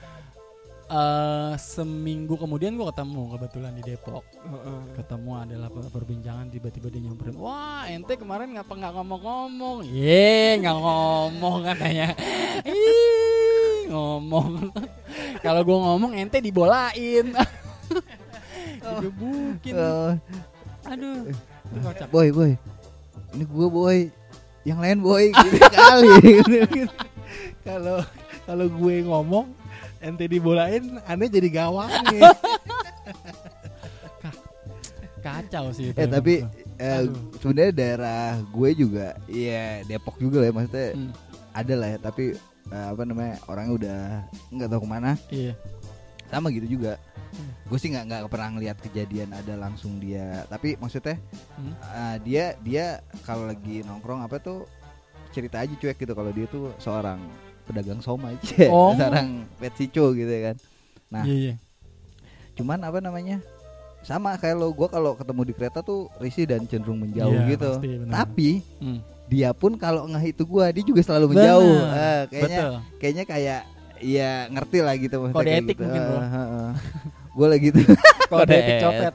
Eh 0.92 1.54
seminggu 1.56 2.36
kemudian 2.36 2.76
gue 2.76 2.84
ketemu 2.84 3.32
kebetulan 3.32 3.72
di 3.72 3.82
Depok. 3.86 4.20
Heeh. 4.44 4.80
ketemu 4.92 5.30
adalah 5.40 5.68
per- 5.72 5.88
perbincangan 5.88 6.52
tiba-tiba 6.52 6.92
dia 6.92 7.00
nyamperin 7.00 7.38
wah 7.40 7.88
ente 7.88 8.12
kemarin 8.12 8.52
ngapa 8.52 8.68
nggak 8.76 8.92
ngomong-ngomong? 9.00 9.88
Ye 9.88 10.60
nggak 10.60 10.76
ngomong 10.76 11.56
katanya. 11.64 12.12
Ih, 12.68 13.88
ngomong. 13.88 14.68
Kalau 15.40 15.64
gue 15.64 15.78
ngomong 15.80 16.12
ente 16.12 16.44
dibolain. 16.44 17.32
Digebukin. 18.82 19.74
Eh, 19.78 20.12
aduh 20.92 21.24
boy 22.12 22.28
boy. 22.28 22.52
Ini 23.32 23.44
gua 23.48 23.68
boy 23.72 23.98
yang 24.62 24.78
lain 24.78 24.98
boy 24.98 25.28
gitu 25.28 25.58
kali 25.76 26.10
Kalau 27.62 28.02
kalau 28.42 28.66
gue 28.68 28.96
ngomong 29.02 29.46
ente 29.98 30.26
dibolain, 30.26 30.82
aneh 31.04 31.28
jadi 31.28 31.48
gawang 31.48 31.86
nih. 32.08 32.22
kacau 35.22 35.70
sih 35.70 35.90
itu 35.90 35.96
eh 35.96 36.08
tapi 36.08 36.42
eh, 36.76 37.02
sebenarnya 37.38 37.72
daerah 37.72 38.24
gue 38.44 38.70
juga 38.74 39.14
iya 39.24 39.86
Depok 39.86 40.18
juga 40.18 40.42
lah 40.42 40.50
ya 40.50 40.52
maksudnya 40.52 40.88
Hmm, 40.92 41.10
ada 41.52 41.74
lah 41.76 41.88
ya 41.88 41.98
tapi 42.00 42.24
eh, 42.66 42.86
apa 42.88 43.02
namanya 43.04 43.34
orangnya 43.46 43.72
udah 43.72 43.98
nggak 44.50 44.68
tahu 44.68 44.80
ke 44.82 44.88
mana. 44.88 45.10
Iya. 45.28 45.52
Sama 46.26 46.48
gitu 46.48 46.66
juga 46.66 46.98
Hmm. 47.32 47.52
gue 47.64 47.78
sih 47.78 47.88
nggak 47.88 48.04
nggak 48.04 48.22
pernah 48.26 48.48
ngeliat 48.50 48.76
kejadian 48.78 49.32
ada 49.32 49.56
langsung 49.56 49.96
dia 49.96 50.44
tapi 50.46 50.76
maksudnya 50.76 51.16
Hmm. 51.54 51.72
eh, 51.72 52.16
dia 52.20 52.44
dia 52.58 52.84
kalau 53.22 53.46
lagi 53.46 53.80
nongkrong 53.80 54.20
apa 54.20 54.36
tuh 54.36 54.68
cerita 55.30 55.58
aja 55.58 55.72
cuek 55.72 55.96
gitu 55.96 56.12
kalau 56.12 56.28
dia 56.28 56.44
tuh 56.46 56.76
seorang 56.76 57.16
pedagang 57.62 57.98
somai 57.98 58.36
Oh. 58.68 58.92
seorang 58.92 59.48
pet 59.54 59.72
sico 59.74 60.12
gitu 60.12 60.28
ya 60.28 60.52
kan 60.52 60.56
Nah. 61.08 61.22
iya 61.22 61.34
iya 61.34 61.54
cuman 62.52 62.78
apa 62.80 62.98
namanya 62.98 63.40
sama 64.00 64.34
kayak 64.34 64.56
lo 64.56 64.68
gue 64.70 64.84
kalau 64.86 65.14
ketemu 65.14 65.42
di 65.42 65.52
kereta 65.52 65.80
tuh 65.80 66.10
risih 66.16 66.44
dan 66.44 66.64
cenderung 66.64 66.98
menjauh 66.98 67.32
Iya, 67.38 67.48
gitu 67.50 67.70
pasti, 67.70 67.88
benar. 67.94 68.12
tapi 68.18 68.50
Hmm, 68.76 68.98
dia 69.24 69.50
pun 69.52 69.72
kalau 69.74 70.04
nggak 70.04 70.24
itu 70.28 70.42
gue 70.42 70.64
dia 70.70 70.84
juga 70.84 71.00
selalu 71.00 71.26
Bener. 71.28 71.36
menjauh 71.38 71.76
Eh, 71.86 72.20
kayaknya 72.26 72.58
betul 72.58 72.74
kayaknya 72.98 73.24
kayak 73.24 73.60
ya 74.02 74.30
ngerti 74.48 74.78
lah 74.80 74.94
gitu 74.96 75.16
Kode 75.30 75.50
etik 75.54 75.76
gitu. 75.76 75.82
mungkin, 75.82 76.00
bro. 76.02 76.18
gue 77.32 77.46
lagi 77.46 77.66
gitu 77.68 77.80
kode 78.30 78.52
etik 78.52 78.76
copet. 78.80 79.14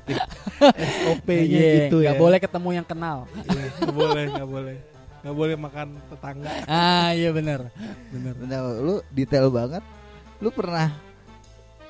SOP-nya 0.58 1.44
Iya, 1.44 1.74
gitu 1.84 1.98
ya. 2.00 2.10
nggak 2.10 2.18
boleh 2.20 2.38
ketemu 2.38 2.70
yang 2.74 2.86
kenal. 2.86 3.18
Iya, 3.40 3.66
nggak 3.78 3.96
boleh, 3.96 4.24
nggak 4.32 4.50
boleh. 4.50 4.76
Nggak 5.18 5.36
boleh 5.36 5.56
makan 5.56 5.88
tetangga. 6.08 6.50
ah 6.66 7.10
iya 7.12 7.30
benar. 7.30 7.60
Benar. 8.10 8.34
Nah, 8.40 8.60
lu 8.76 8.96
detail 9.10 9.50
banget. 9.50 9.84
Lu 10.38 10.50
pernah 10.50 10.94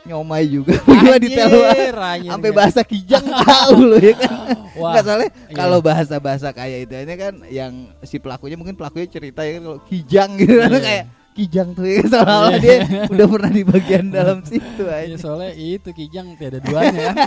nyomai 0.04 0.48
juga? 0.48 0.76
Gua 0.88 1.16
detail 1.18 1.52
banget. 1.52 1.92
sampai 2.24 2.52
bahasa 2.52 2.80
kijang 2.82 3.26
tahu 3.44 3.76
lu 3.86 3.98
ya 3.98 4.16
kan? 4.16 4.32
Wah, 4.74 4.92
Nggak 4.94 5.04
soalnya 5.04 5.30
iya. 5.30 5.56
kalau 5.56 5.78
bahasa-bahasa 5.80 6.48
kayak 6.52 6.80
itu 6.82 6.94
ini 6.98 7.14
kan 7.16 7.34
yang 7.50 7.74
si 8.04 8.16
pelakunya 8.18 8.56
mungkin 8.56 8.76
pelakunya 8.76 9.04
cerita 9.06 9.44
ya 9.44 9.60
kalau 9.60 9.80
kijang 9.84 10.36
gitu. 10.38 10.56
Kan 10.58 10.72
Iya. 10.72 10.80
kayak 10.82 11.04
kijang 11.38 11.70
tuh 11.72 11.86
ya 11.90 12.02
seolah-olah 12.04 12.52
Iya. 12.54 12.60
dia 12.60 12.78
udah 13.08 13.28
pernah 13.30 13.52
di 13.52 13.64
bagian 13.64 14.06
dalam 14.10 14.42
situ 14.42 14.84
Iya, 14.84 15.14
aja. 15.14 15.16
soalnya 15.18 15.52
itu 15.54 15.90
kijang 15.92 16.34
tiada 16.36 16.58
duanya. 16.58 17.14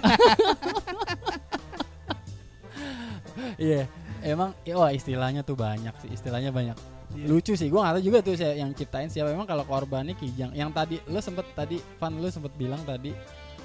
Iya, 3.57 3.85
emang 4.23 4.57
ya, 4.63 4.75
wah 4.75 4.91
istilahnya 4.91 5.41
tuh 5.41 5.55
banyak 5.55 5.93
sih, 5.99 6.11
istilahnya 6.11 6.51
banyak. 6.51 6.77
Iya. 7.13 7.25
Lucu 7.27 7.53
sih, 7.55 7.69
gua 7.69 7.85
nggak 7.85 7.95
tahu 7.99 8.05
juga 8.05 8.19
tuh 8.21 8.35
saya 8.35 8.55
yang 8.55 8.71
ciptain 8.73 9.09
siapa. 9.09 9.31
Emang 9.31 9.45
kalau 9.45 9.65
korbannya 9.65 10.15
kijang. 10.15 10.53
Yang 10.53 10.71
tadi 10.73 10.97
lu 11.05 11.19
sempet 11.19 11.47
tadi 11.53 11.77
Van 11.99 12.15
lu 12.15 12.29
sempet 12.29 12.53
bilang 12.55 12.81
tadi 12.83 13.11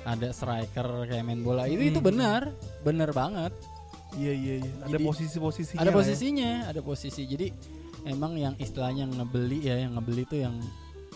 ada 0.03 0.29
striker 0.31 1.05
kayak 1.05 1.23
main 1.23 1.41
bola. 1.41 1.65
Itu 1.65 1.81
itu 1.81 1.99
Hmm. 1.99 2.07
benar, 2.07 2.41
benar 2.81 3.09
banget. 3.11 3.51
Iya 4.15 4.33
iya 4.33 4.53
iya. 4.59 4.71
Ada 4.81 4.95
Jadi- 4.95 5.05
posisi-posisinya. 5.05 5.79
ada 5.79 5.91
ya. 5.91 5.95
posisinya, 5.95 6.51
ada 6.65 6.81
posisi. 6.81 7.21
Jadi 7.25 7.47
emang 8.05 8.37
yang 8.37 8.53
istilahnya 8.55 9.05
ngebeli 9.05 9.59
ya, 9.61 9.75
yang 9.81 9.97
ngebeli 9.97 10.23
tuh 10.25 10.39
yang 10.39 10.55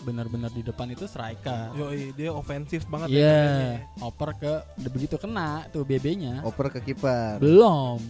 benar-benar 0.00 0.48
di 0.50 0.64
depan 0.64 0.88
itu 0.88 1.04
striker. 1.04 1.76
Yoi, 1.76 2.16
dia 2.16 2.32
ofensif 2.32 2.88
banget 2.88 3.12
Iya, 3.12 3.36
mainnya. 3.36 3.74
oper 4.00 4.30
ke 4.32 4.52
udah 4.80 4.90
begitu 4.90 5.16
kena 5.16 5.68
tuh 5.68 5.84
BB-nya. 5.84 6.40
Oper 6.42 6.72
ke 6.72 6.80
kiper. 6.82 7.36
Belum. 7.36 8.00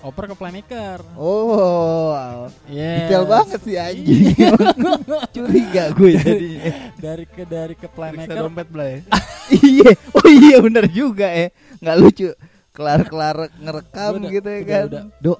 Oper 0.00 0.30
ke 0.30 0.34
playmaker. 0.34 1.02
Oh, 1.12 2.46
Yes. 2.70 3.10
detail 3.10 3.26
banget 3.28 3.60
sih 3.60 3.76
anjing. 3.76 4.32
Curiga 5.34 5.84
gue 5.92 6.10
jadinya. 6.16 6.72
Dari 6.96 7.24
ke 7.26 7.42
dari 7.44 7.74
ke 7.74 7.84
playmaker. 7.84 8.46
dompet 8.46 8.68
belai. 8.70 9.02
iya, 9.60 9.90
oh 10.14 10.28
iya 10.30 10.56
bener 10.62 10.86
juga 10.88 11.28
ya. 11.28 11.50
Nggak 11.82 11.96
lucu. 11.98 12.28
Kelar-kelar 12.70 13.50
ngerekam 13.58 14.12
Udah, 14.22 14.30
gitu 14.30 14.48
ya 14.48 14.60
udah, 14.62 14.70
kan. 14.70 14.84
udah. 14.88 15.02
Dok, 15.20 15.38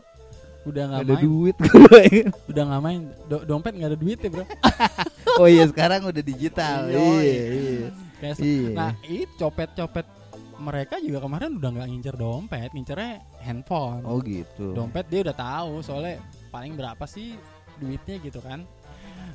Udah 0.67 0.83
nggak 0.87 1.03
ada 1.03 1.15
main. 1.17 1.25
duit 1.25 1.57
gue. 1.67 2.05
Udah 2.47 2.63
nggak 2.69 2.83
main. 2.83 3.01
Do- 3.27 3.45
dompet 3.45 3.73
nggak 3.75 3.91
ada 3.93 3.99
duit 3.99 4.19
ya, 4.19 4.29
Bro. 4.29 4.45
oh 5.41 5.49
iya 5.49 5.65
sekarang 5.67 6.05
udah 6.05 6.23
digital. 6.23 6.79
Iya, 6.87 7.01
Iya, 7.01 7.45
iya. 7.49 7.89
Kayak 8.21 8.37
Iya. 8.39 8.71
Nah, 8.77 8.93
itu 9.03 9.33
copet-copet 9.37 10.07
mereka 10.61 11.01
juga 11.01 11.25
kemarin 11.25 11.57
udah 11.57 11.71
nggak 11.73 11.89
ngincer 11.89 12.17
dompet, 12.17 12.69
ngincernya 12.71 13.13
handphone. 13.41 14.05
Oh 14.05 14.21
gitu. 14.21 14.77
dompet 14.77 15.09
dia 15.09 15.25
udah 15.25 15.33
tahu 15.33 15.81
soalnya 15.81 16.21
paling 16.51 16.77
berapa 16.77 17.05
sih 17.09 17.33
duitnya 17.77 18.21
gitu 18.21 18.45
kan 18.45 18.61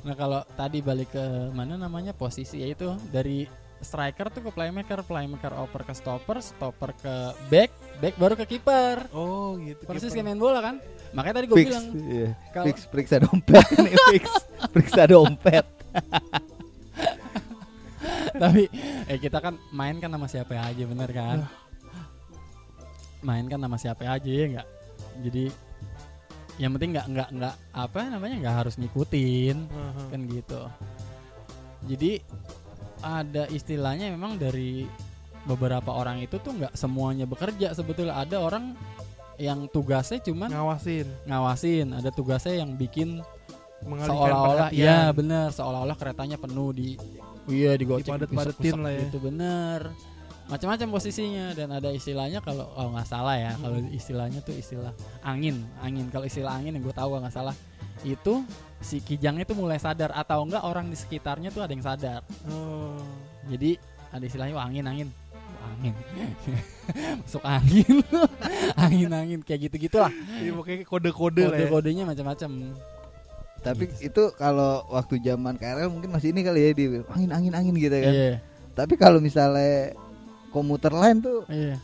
nah 0.06 0.14
kalau 0.14 0.38
tadi 0.54 0.78
balik 0.78 1.10
ke 1.10 1.24
mana 1.50 1.74
namanya 1.74 2.14
posisi 2.14 2.62
yaitu 2.62 2.94
dari 3.10 3.42
striker 3.84 4.32
tuh 4.32 4.40
ke 4.40 4.50
playmaker 4.52 5.00
playmaker 5.04 5.52
oper 5.56 5.84
ke 5.84 5.92
stopper 5.92 6.40
stopper 6.40 6.96
ke 6.96 7.14
back 7.52 7.70
back 8.00 8.14
baru 8.16 8.34
ke 8.36 8.56
kiper 8.56 9.08
Oh 9.12 9.56
gitu. 9.60 9.84
persis 9.84 10.12
kayak 10.12 10.32
main 10.32 10.40
bola 10.40 10.64
kan 10.64 10.76
makanya 11.12 11.42
tadi 11.42 11.46
gue 11.48 11.56
bilang 11.64 11.86
iya. 12.08 12.30
kalau 12.52 12.66
fix 12.68 12.78
periksa 12.88 13.16
dompet 13.20 13.66
nih 13.76 13.94
fix 14.16 14.24
periksa 14.72 15.02
dompet. 15.08 15.66
tapi 18.36 18.68
eh 19.08 19.16
kita 19.16 19.40
kan 19.40 19.56
main 19.72 19.96
kan 19.96 20.12
sama 20.12 20.28
siapa 20.28 20.60
aja 20.60 20.84
bener 20.84 21.08
kan 21.08 21.48
main 23.24 23.48
kan 23.48 23.58
sama 23.58 23.76
siapa 23.80 24.04
aja 24.04 24.28
ya 24.28 24.44
nggak 24.56 24.68
jadi 25.24 25.44
yang 26.56 26.72
penting 26.76 26.90
nggak 26.96 27.06
nggak 27.12 27.28
nggak 27.36 27.54
apa 27.72 28.00
namanya 28.12 28.36
nggak 28.44 28.56
harus 28.64 28.74
ngikutin 28.80 29.56
Aha. 29.72 30.02
kan 30.12 30.20
gitu 30.28 30.62
jadi 31.88 32.12
ada 33.00 33.44
istilahnya 33.48 34.10
memang 34.10 34.36
dari 34.36 34.84
beberapa 35.44 35.92
orang 35.92 36.20
itu 36.20 36.36
tuh 36.38 36.52
nggak 36.52 36.74
semuanya 36.74 37.24
bekerja 37.24 37.72
sebetulnya. 37.72 38.18
Ada 38.18 38.40
orang 38.40 38.74
yang 39.36 39.68
tugasnya 39.68 40.18
cuman 40.20 40.48
Ngawasin, 40.48 41.06
ngawasin. 41.24 41.86
Ada 41.92 42.10
tugasnya 42.10 42.64
yang 42.64 42.74
bikin 42.74 43.20
seolah-olah 43.84 44.68
ya 44.72 45.12
bener. 45.12 45.52
Seolah-olah 45.52 45.96
keretanya 45.96 46.36
penuh 46.36 46.72
di 46.72 46.96
iya 47.46 47.76
digocek 47.76 48.10
Dipadet-padetin 48.10 48.56
diusap-usap 48.58 48.78
lah 48.82 48.92
ya. 48.92 49.00
gitu. 49.06 49.18
Bener. 49.22 49.80
Macam-macam 50.46 50.86
posisinya. 50.90 51.46
Dan 51.52 51.68
ada 51.70 51.90
istilahnya 51.90 52.38
kalau 52.40 52.66
oh 52.72 52.88
nggak 52.94 53.06
salah 53.06 53.36
ya. 53.36 53.52
Kalau 53.54 53.78
Hmm. 53.78 53.92
istilahnya 53.92 54.40
tuh 54.42 54.54
istilah 54.54 54.90
angin. 55.22 55.62
Angin. 55.78 56.06
Kalau 56.10 56.26
istilah 56.26 56.54
angin 56.54 56.74
yang 56.74 56.82
gue 56.82 56.94
tahu 56.94 57.18
nggak 57.18 57.34
salah 57.34 57.54
itu 58.02 58.44
si 58.78 59.00
kijangnya 59.00 59.42
tuh 59.42 59.56
mulai 59.56 59.76
sadar 59.76 60.12
atau 60.12 60.42
enggak 60.42 60.62
orang 60.62 60.86
di 60.86 60.94
sekitarnya 60.94 61.48
tuh 61.48 61.60
ada 61.60 61.72
yang 61.72 61.82
sadar 61.82 62.20
Oh. 62.44 63.00
jadi 63.46 63.80
ada 64.08 64.22
istilahnya 64.22 64.54
"Wah, 64.54 64.64
angin 64.64 64.84
angin 64.84 65.08
Wah, 65.34 65.68
angin 65.72 65.94
masuk 67.20 67.42
angin 67.42 67.96
angin 68.84 69.10
angin 69.10 69.40
kayak 69.40 69.66
gitu 69.66 69.88
gitulah 69.88 70.12
Iya, 70.38 70.52
pokoknya 70.52 70.84
kode-kode 70.84 71.42
lah 71.42 71.56
ya. 71.56 71.66
kode-kodenya 71.66 72.04
macam-macam 72.04 72.50
Tapi 73.58 73.90
itu 73.98 74.22
kalau 74.36 74.86
waktu 74.88 75.18
zaman 75.18 75.56
KRL 75.56 75.90
mungkin 75.90 76.12
masih 76.12 76.30
ini 76.30 76.40
kali 76.40 76.60
ya 76.60 76.70
di 76.70 76.84
angin 77.08 77.30
angin 77.32 77.52
angin 77.52 77.74
gitu 77.74 77.96
kan. 77.96 78.12
iya 78.12 78.38
Tapi 78.72 78.94
kalau 78.94 79.18
misalnya 79.18 79.96
komuter 80.48 80.92
lain 80.92 81.18
tuh 81.18 81.42
iya 81.48 81.74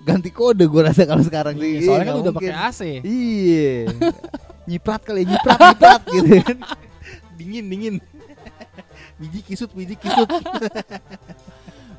ganti 0.00 0.28
kode 0.28 0.64
gue 0.64 0.82
rasa 0.82 1.04
kalau 1.04 1.20
sekarang 1.20 1.54
Iya, 1.54 1.62
sih. 1.76 1.86
soalnya 1.86 2.02
Iya, 2.02 2.10
kan 2.10 2.16
udah 2.18 2.32
pakai 2.34 2.54
AC 2.56 2.80
Iya. 3.04 3.74
nyiprat 4.70 5.02
kali 5.02 5.26
ya, 5.26 5.34
nyiprat 5.34 5.58
nyiprat 5.58 6.02
gitu 6.14 6.30
kan. 6.46 6.58
Dingin, 7.34 7.64
dingin. 7.66 7.96
biji 9.18 9.40
kisut, 9.42 9.70
biji 9.74 9.98
kisut. 9.98 10.28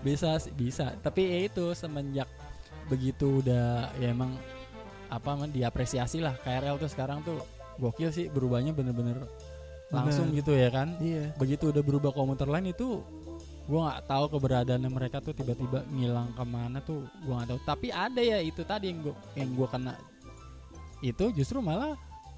bisa 0.02 0.42
bisa 0.58 0.98
tapi 1.06 1.30
ya 1.30 1.38
itu 1.46 1.78
semenjak 1.78 2.26
begitu 2.90 3.46
udah 3.46 3.94
ya 4.02 4.10
emang 4.10 4.34
apa 5.08 5.38
man, 5.38 5.54
diapresiasi 5.54 6.18
lah 6.24 6.34
KRL 6.42 6.82
tuh 6.82 6.90
sekarang 6.90 7.22
tuh 7.22 7.38
gokil 7.78 8.10
sih 8.10 8.26
berubahnya 8.28 8.74
bener-bener 8.74 9.22
langsung 9.94 10.32
Bener. 10.32 10.40
gitu 10.42 10.52
ya 10.58 10.70
kan 10.74 10.98
Iya. 10.98 11.36
begitu 11.38 11.70
udah 11.70 11.84
berubah 11.84 12.12
komuter 12.16 12.50
lain 12.50 12.74
itu 12.74 13.04
gua 13.70 13.92
nggak 13.92 14.02
tahu 14.10 14.26
keberadaannya 14.34 14.90
mereka 14.90 15.22
tuh 15.22 15.36
tiba-tiba 15.38 15.86
ngilang 15.94 16.34
ke 16.34 16.44
mana 16.48 16.80
tuh 16.82 17.06
gua 17.28 17.44
nggak 17.44 17.50
tahu 17.54 17.60
tapi 17.68 17.88
ada 17.94 18.22
ya 18.24 18.40
itu 18.42 18.66
tadi 18.66 18.90
yang 18.90 19.00
gua 19.06 19.16
yang 19.38 19.50
gua 19.54 19.68
kena 19.70 19.94
itu 21.06 21.30
justru 21.36 21.62
malah 21.62 21.94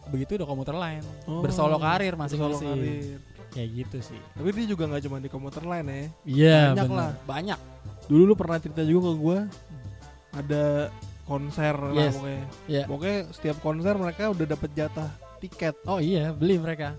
begitu 0.06 0.36
udah 0.36 0.46
komuter 0.46 0.74
lain 0.74 1.04
Oh, 1.24 1.40
bersolo 1.40 1.78
karir 1.78 2.14
Bersolo 2.14 2.54
masing-masing 2.54 2.70
karir. 2.70 3.20
kayak 3.50 3.70
gitu 3.76 3.98
sih 4.04 4.20
Tapi 4.32 4.50
dia 4.52 4.66
juga 4.68 4.84
nggak 4.86 5.04
cuma 5.04 5.18
di 5.18 5.28
komuter 5.28 5.64
lain 5.64 5.86
ya. 5.86 5.96
iya 6.24 6.60
Banyak 6.70 6.86
bener. 6.86 6.98
lah. 6.98 7.12
banyak 7.24 7.60
Dulu 8.04 8.24
lu 8.26 8.36
pernah 8.36 8.58
cerita 8.58 8.82
juga 8.82 9.08
ke 9.08 9.16
gua 9.16 9.40
ada 10.32 10.92
konser 11.24 11.72
lah 11.74 11.94
Yes. 11.96 12.14
pokoknya. 12.14 12.44
Iya. 12.66 12.84
Pokoknya 12.84 13.18
setiap 13.30 13.58
konser 13.60 13.94
mereka 13.96 14.24
udah 14.28 14.46
dapat 14.46 14.70
jatah 14.72 15.10
tiket. 15.40 15.76
oh 15.84 15.98
iya 15.98 16.32
beli 16.32 16.58
mereka 16.58 16.96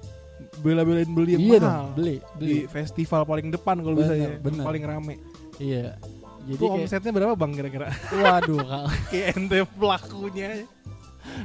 Bela-belain 0.56 1.06
beli 1.06 1.34
yang 1.34 1.42
iya 1.42 1.58
mahal. 1.58 1.62
dong 1.62 1.86
beli 1.94 2.16
beli 2.34 2.48
Di 2.48 2.58
festival 2.66 3.22
paling 3.22 3.48
depan 3.48 3.76
kalau 3.78 3.96
bisa 3.96 4.14
ya. 4.14 4.36
bener. 4.38 4.62
Paling 4.62 4.82
rame. 4.82 5.14
iya 5.56 5.96
jadi 6.42 6.56
Itu 6.56 6.64
kayak, 6.66 6.76
omsetnya 6.78 7.12
berapa 7.14 7.34
bang 7.34 7.52
kira-kira? 7.54 7.88
waduh 8.12 8.60
Kayak 9.10 9.26
ente 9.34 9.58
pelakunya. 9.70 10.50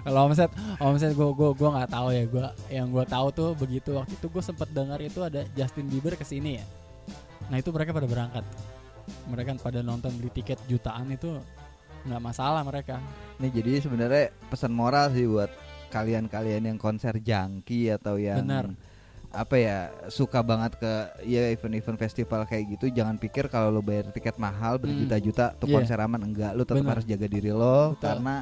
Kalau 0.02 0.28
omset 0.28 0.52
omset 0.78 1.12
gue 1.12 1.30
gue 1.30 1.50
gue 1.54 1.70
nggak 1.70 1.90
tahu 1.90 2.08
ya 2.10 2.24
gue 2.26 2.46
yang 2.70 2.88
gue 2.88 3.06
tahu 3.06 3.28
tuh 3.30 3.50
begitu 3.54 3.96
waktu 3.96 4.14
itu 4.14 4.28
gue 4.28 4.44
sempet 4.44 4.70
dengar 4.70 5.00
itu 5.00 5.20
ada 5.20 5.44
Justin 5.54 5.88
Bieber 5.88 6.14
ke 6.14 6.24
sini 6.24 6.60
ya 6.60 6.66
nah 7.48 7.58
itu 7.58 7.70
mereka 7.70 7.92
pada 7.92 8.06
berangkat 8.06 8.46
mereka 9.26 9.58
pada 9.58 9.80
nonton 9.82 10.14
beli 10.16 10.30
tiket 10.30 10.60
jutaan 10.66 11.10
itu 11.10 11.34
nggak 12.06 12.22
masalah 12.22 12.62
mereka 12.62 13.02
Nih 13.40 13.52
jadi 13.52 13.80
sebenarnya 13.80 14.36
pesan 14.48 14.72
moral 14.72 15.12
sih 15.12 15.24
buat 15.24 15.50
kalian-kalian 15.90 16.70
yang 16.70 16.78
konser 16.78 17.18
jangki 17.18 17.90
atau 17.90 18.16
yang 18.16 18.46
Benar. 18.46 18.70
apa 19.30 19.56
ya 19.58 19.78
suka 20.08 20.42
banget 20.42 20.78
ke 20.78 20.94
ya 21.26 21.50
event-event 21.50 21.98
festival 21.98 22.46
kayak 22.46 22.78
gitu 22.78 22.90
jangan 22.90 23.18
pikir 23.18 23.46
kalau 23.46 23.70
lo 23.70 23.82
bayar 23.82 24.10
tiket 24.10 24.38
mahal 24.38 24.78
berjuta-juta 24.78 25.54
tuh 25.56 25.66
Iya. 25.66 25.76
konser 25.82 25.98
aman 25.98 26.22
enggak 26.24 26.52
lo 26.54 26.62
tetap 26.62 26.82
Benar. 26.82 26.94
harus 26.98 27.06
jaga 27.06 27.26
diri 27.26 27.50
lo 27.50 27.94
Betul. 27.94 28.06
karena 28.06 28.36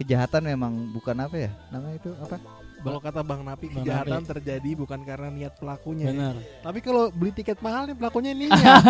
kejahatan 0.00 0.42
memang 0.46 0.72
bukan 0.90 1.16
apa 1.20 1.36
ya 1.38 1.50
namanya 1.68 1.96
itu 1.98 2.10
apa 2.16 2.36
Kalau 2.80 2.96
kata 2.96 3.20
Bang 3.20 3.44
Napi 3.44 3.68
Bang 3.68 3.84
kejahatan 3.84 4.08
Napi. 4.18 4.30
terjadi 4.32 4.70
bukan 4.72 5.04
karena 5.04 5.28
niat 5.28 5.52
pelakunya. 5.54 6.00
ya. 6.02 6.10
benar 6.10 6.34
Tapi 6.62 6.78
kalau 6.80 7.12
beli 7.12 7.28
tiket 7.30 7.60
mahal 7.60 7.84
nih 7.84 7.92
pelakunya 7.92 8.32
niat. 8.32 8.48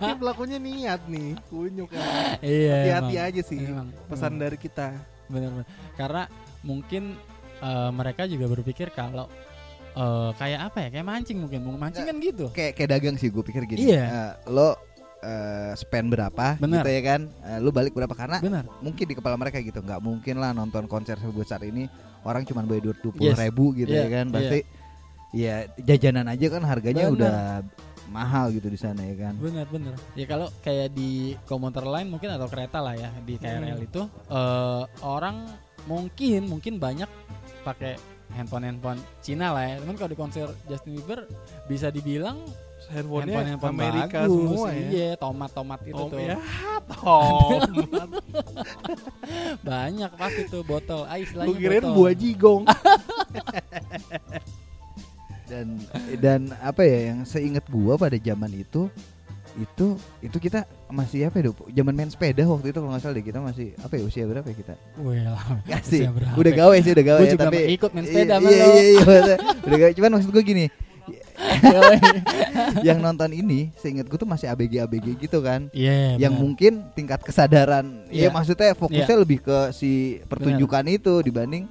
Ini 0.00 0.14
pelakunya 0.14 0.58
niat 0.58 1.00
nih. 1.06 1.34
Kunyuk 1.44 1.90
ya. 1.90 1.98
iya 2.38 2.74
Hati-hati 2.94 3.10
emang. 3.12 3.26
aja 3.26 3.42
sih. 3.42 3.58
Emang, 3.60 3.88
Pesan 4.06 4.30
emang. 4.30 4.40
dari 4.40 4.54
kita. 4.56 4.86
bener 5.26 5.50
bener. 5.50 5.66
karena 5.92 6.22
mungkin 6.62 7.02
eh, 7.58 7.90
mereka 7.90 8.22
juga 8.24 8.46
berpikir 8.48 8.92
kalau 8.92 9.26
eh, 9.92 10.30
kayak 10.36 10.60
apa 10.68 10.78
ya 10.78 10.88
kayak 10.92 11.06
mancing 11.08 11.38
mungkin 11.40 11.58
mau 11.60 11.74
mancing 11.74 12.04
kan 12.04 12.16
gitu 12.16 12.46
kayak 12.50 12.72
kayak 12.76 12.90
dagang 12.92 13.16
sih 13.16 13.28
gue 13.28 13.42
pikir 13.42 13.66
gini 13.66 13.90
Iya. 13.90 14.04
Eh, 14.04 14.32
lo 14.46 14.78
eh, 15.22 15.72
spend 15.74 16.10
berapa 16.10 16.58
Benar. 16.58 16.82
gitu 16.82 16.90
ya 16.90 17.02
kan? 17.06 17.20
Eh, 17.46 17.58
lo 17.58 17.70
balik 17.70 17.92
berapa? 17.92 18.10
Karena 18.10 18.38
benar. 18.38 18.66
mungkin 18.78 19.04
di 19.04 19.14
kepala 19.14 19.38
mereka 19.38 19.58
gitu. 19.58 19.78
Nggak 19.78 20.00
mungkin 20.00 20.34
lah 20.36 20.50
nonton 20.50 20.84
konser 20.84 21.16
sebesar 21.16 21.62
ini 21.62 21.86
orang 22.22 22.42
cuma 22.42 22.62
bayar 22.62 22.82
dua 22.84 22.94
puluh 22.98 23.14
Yes. 23.22 23.38
ribu 23.38 23.70
gitu 23.72 23.88
Iya, 23.88 24.04
ya 24.04 24.08
kan? 24.12 24.26
pasti 24.28 24.58
ya 25.32 25.54
jajanan 25.80 26.26
aja 26.28 26.46
kan 26.48 26.62
harganya 26.62 27.04
Bener. 27.06 27.16
udah 27.16 27.36
mahal 28.08 28.50
gitu 28.50 28.66
di 28.66 28.76
sana 28.76 29.00
ya 29.00 29.16
kan? 29.16 29.34
Benar 29.38 29.66
benar. 29.66 29.94
Ya 30.12 30.26
kalau 30.26 30.50
kayak 30.60 30.92
di 30.92 31.38
komuter 31.44 31.82
lain 31.82 32.10
mungkin 32.10 32.28
atau 32.28 32.46
kereta 32.46 32.78
lah 32.78 32.92
ya 32.92 33.08
di 33.22 33.34
KRL 33.36 33.78
Hmm. 33.78 33.86
itu 33.86 34.02
eh, 34.28 34.82
orang 35.00 35.48
mungkin 35.82 36.46
mungkin 36.46 36.76
banyak 36.76 37.08
pakai 37.62 37.96
handphone 38.32 38.64
handphone 38.64 39.00
Cina 39.18 39.50
lah 39.50 39.64
ya. 39.64 39.74
Cuman 39.78 39.94
kalau 39.94 40.10
di 40.10 40.18
konser 40.18 40.46
Justin 40.66 40.96
Bieber 40.96 41.24
bisa 41.64 41.88
dibilang 41.88 42.42
Handphonenya 42.92 43.32
handphone 43.32 43.48
handphone 43.48 43.72
Amerika 43.74 44.18
bagus 44.22 44.36
semua 44.52 44.68
ya. 44.70 44.88
iya 44.88 45.08
tomat 45.16 45.50
tomat 45.50 45.80
itu 45.82 45.96
Tom, 45.96 46.10
tuh 46.12 46.20
ya, 46.20 46.36
tomat. 46.92 48.08
banyak 49.62 50.10
pasti 50.12 50.42
tuh 50.46 50.62
botol 50.62 51.02
ah, 51.04 51.16
istilahnya 51.16 51.48
Lu 51.48 51.56
kirain 51.56 51.80
botol. 51.80 51.94
buah 51.96 52.14
jigong. 52.14 52.62
dan 55.48 55.66
dan 56.16 56.40
apa 56.60 56.80
ya 56.80 57.12
yang 57.12 57.24
seingat 57.24 57.64
gua 57.68 57.96
pada 57.96 58.16
zaman 58.16 58.48
itu 58.54 58.88
itu 59.52 60.00
itu 60.24 60.36
kita 60.40 60.64
masih 60.88 61.28
apa 61.28 61.36
ya 61.36 61.52
Dok? 61.52 61.68
zaman 61.68 61.92
main 61.92 62.08
sepeda 62.08 62.40
waktu 62.48 62.72
itu 62.72 62.80
kalau 62.80 62.88
nggak 62.88 63.04
salah 63.04 63.16
deh 63.20 63.20
kita 63.20 63.36
masih 63.36 63.76
apa 63.76 64.00
ya 64.00 64.02
usia 64.02 64.24
berapa 64.24 64.48
ya 64.48 64.56
kita 64.56 64.74
Wih, 64.96 65.20
lama. 65.20 65.60
Nggak 65.68 65.82
sih 65.84 66.00
Usia 66.00 66.08
berapa 66.08 66.36
udah 66.40 66.52
ya? 66.52 66.56
gawe 66.56 66.76
sih 66.80 66.90
udah 66.96 67.04
gawe 67.04 67.20
ya, 67.20 67.30
juga 67.36 67.44
tapi 67.44 67.58
ikut 67.68 67.90
main 67.92 68.04
sepeda 68.08 68.34
iya, 68.40 68.48
iya, 68.48 68.64
iya, 68.64 69.00
maksudnya 69.04 69.36
udah 69.60 69.76
gawe 69.78 69.90
cuman 69.92 70.10
maksud 70.16 70.30
gua 70.32 70.40
gini. 70.42 70.64
Yang 72.82 72.98
nonton 72.98 73.30
ini 73.30 73.70
seingat 73.74 74.06
gua 74.06 74.18
tuh 74.18 74.28
masih 74.28 74.46
abg 74.48 74.72
abg 74.78 75.06
gitu 75.18 75.38
kan 75.40 75.68
Iya 75.70 76.16
yang 76.18 76.34
benar. 76.34 76.42
mungkin 76.42 76.72
tingkat 76.92 77.20
kesadaran 77.20 78.06
Iya. 78.08 78.28
ya 78.28 78.28
maksudnya 78.30 78.72
fokusnya 78.72 79.16
lebih 79.18 79.38
ke 79.40 79.58
si 79.72 79.90
pertunjukan 80.26 80.84
itu 80.88 81.14
dibanding 81.20 81.64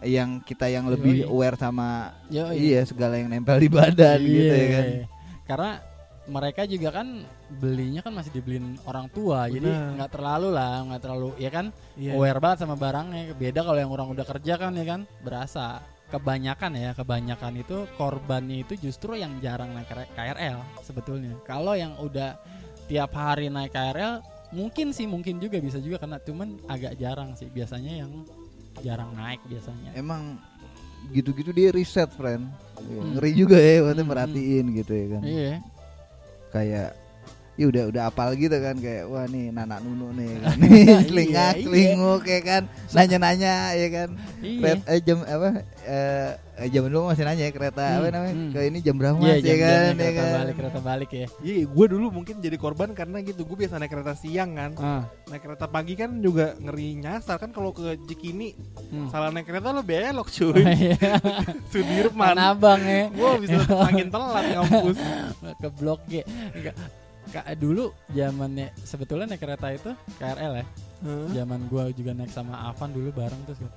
yang 0.00 0.38
kita 0.40 0.68
yang 0.68 0.86
lebih 0.86 1.24
Yoi. 1.24 1.28
aware 1.28 1.56
sama 1.56 2.12
Yoi. 2.28 2.54
iya 2.54 2.80
segala 2.84 3.16
yang 3.16 3.28
nempel 3.28 3.56
di 3.56 3.68
badan 3.68 4.18
gitu 4.20 4.54
ya 4.54 4.68
kan 4.70 4.86
Iya. 4.86 5.04
Karena 5.46 5.70
mereka 6.26 6.66
juga 6.66 6.90
kan 6.90 7.22
belinya 7.46 8.02
kan 8.02 8.10
masih 8.10 8.34
dibeliin 8.34 8.74
orang 8.82 9.06
tua, 9.06 9.46
jadi 9.46 9.62
Benar. 9.62 9.94
nggak 9.94 10.10
terlalu 10.10 10.48
lah, 10.50 10.74
nggak 10.82 11.00
terlalu 11.00 11.30
ya 11.38 11.50
kan 11.54 11.66
Iya. 11.94 12.18
aware 12.18 12.40
banget 12.42 12.58
sama 12.60 12.74
barangnya. 12.74 13.30
Beda 13.32 13.62
kalau 13.62 13.78
yang 13.78 13.94
orang 13.94 14.10
udah 14.10 14.26
kerja 14.26 14.58
kan 14.58 14.74
ya 14.74 14.82
kan 14.84 15.00
berasa. 15.22 15.86
Kebanyakan 16.06 16.72
ya, 16.72 16.90
kebanyakan 16.92 17.52
itu 17.58 17.76
korbannya 17.94 18.62
itu 18.62 18.78
justru 18.80 19.14
yang 19.14 19.36
jarang 19.38 19.74
naik 19.74 19.86
KR- 19.86 20.10
KRL 20.14 20.58
sebetulnya. 20.80 21.34
Kalau 21.42 21.74
yang 21.74 21.98
udah 21.98 22.38
tiap 22.86 23.10
hari 23.10 23.50
naik 23.50 23.70
KRL 23.70 24.22
mungkin 24.50 24.94
sih 24.94 25.04
mungkin 25.04 25.36
juga 25.36 25.58
bisa 25.58 25.82
juga 25.82 25.98
karena 25.98 26.22
cuman 26.22 26.62
agak 26.66 26.94
jarang 26.94 27.34
sih 27.34 27.50
biasanya 27.50 28.06
yang 28.06 28.22
jarang 28.78 29.10
naik 29.12 29.42
biasanya. 29.44 29.90
emang 29.92 30.38
gitu-gitu 31.08 31.50
dia 31.50 31.70
riset 31.70 32.06
friend 32.12 32.46
Hmm. 32.76 33.14
ngeri 33.14 33.32
juga 33.32 33.56
ya 33.56 33.80
maksudnya 33.80 34.02
Hmm, 34.02 34.10
merhatiin 34.12 34.64
gitu 34.72 34.92
ya 34.92 35.06
kan 35.08 35.22
Iya. 35.22 35.54
kayak 36.52 36.90
ya 37.56 37.64
udah 37.66 37.84
udah 37.88 38.02
apal 38.06 38.36
gitu 38.36 38.52
kan 38.52 38.76
kayak 38.76 39.08
wah 39.08 39.24
nih 39.24 39.48
nanak 39.48 39.80
nunu 39.80 40.12
nih 40.12 40.32
kan 40.44 40.56
nih 40.60 40.84
telingak 41.08 41.54
iya. 41.56 41.64
telinguk 41.64 42.22
ya 42.24 42.40
kan 42.40 42.62
nanya-nanya 42.92 43.54
ya 43.72 43.88
kan 43.90 44.10
Iya. 44.36 44.60
Red, 44.62 44.80
eh, 44.86 45.00
jam 45.00 45.18
apa 45.24 45.48
eh 45.88 46.30
eh, 46.60 46.68
zaman 46.68 46.88
dulu 46.92 47.08
masih 47.08 47.24
nanya 47.24 47.48
ya, 47.48 47.52
kereta 47.52 47.82
Hmm, 47.82 47.96
apa 47.98 48.06
namanya 48.12 48.34
hmm. 48.36 48.50
ke 48.52 48.58
ini 48.68 48.78
jam 48.84 48.94
berapa 48.94 49.16
Iya, 49.16 49.32
mas 49.32 49.42
ya 49.42 49.56
kan 49.56 49.92
ya 49.96 49.96
kereta 49.96 50.12
kan 50.14 50.36
balik, 50.36 50.54
kereta 50.54 50.80
balik 50.84 51.10
ya. 51.10 51.26
Iya, 51.40 51.54
gue 51.66 51.86
dulu 51.88 52.06
mungkin 52.12 52.34
jadi 52.38 52.56
korban 52.56 52.88
karena 52.92 53.16
gitu. 53.24 53.42
Gue 53.42 53.56
biasa 53.64 53.80
naik 53.80 53.90
kereta 53.90 54.12
siang 54.12 54.50
kan. 54.54 54.70
Ah, 54.76 55.02
Naik 55.26 55.42
kereta 55.42 55.66
pagi 55.66 55.94
kan 55.96 56.20
juga 56.20 56.52
ngeri 56.54 57.00
nyasar 57.00 57.36
kan 57.40 57.50
kalau 57.50 57.72
ke 57.72 57.96
Cikini 58.06 58.52
hmm. 58.92 59.08
salah 59.08 59.32
naik 59.32 59.48
kereta 59.48 59.72
lo 59.72 59.80
belok 59.80 60.28
Oh, 60.28 60.32
cuy. 60.36 60.62
iya. 60.68 60.96
Sudirman. 61.72 62.36
Abang 62.36 62.80
ya? 62.84 63.08
Gue 63.08 63.30
bisa 63.42 63.56
makin 63.66 64.06
telat 64.12 64.44
ngampus. 64.52 64.98
ke 65.58 65.68
blok 65.72 66.00
G. 66.06 66.22
Ka- 67.26 67.46
dulu 67.54 67.90
zamannya 68.08 68.70
sebetulnya 68.78 69.26
naik 69.28 69.40
kereta 69.40 69.68
itu 69.70 69.90
KRL 70.16 70.52
ya. 70.54 70.66
Zaman 71.34 71.66
gua 71.66 71.90
juga 71.90 72.10
naik 72.10 72.30
sama 72.30 72.56
Avan 72.64 72.90
dulu 72.90 73.10
bareng 73.12 73.40
terus 73.44 73.58
gua- 73.58 73.74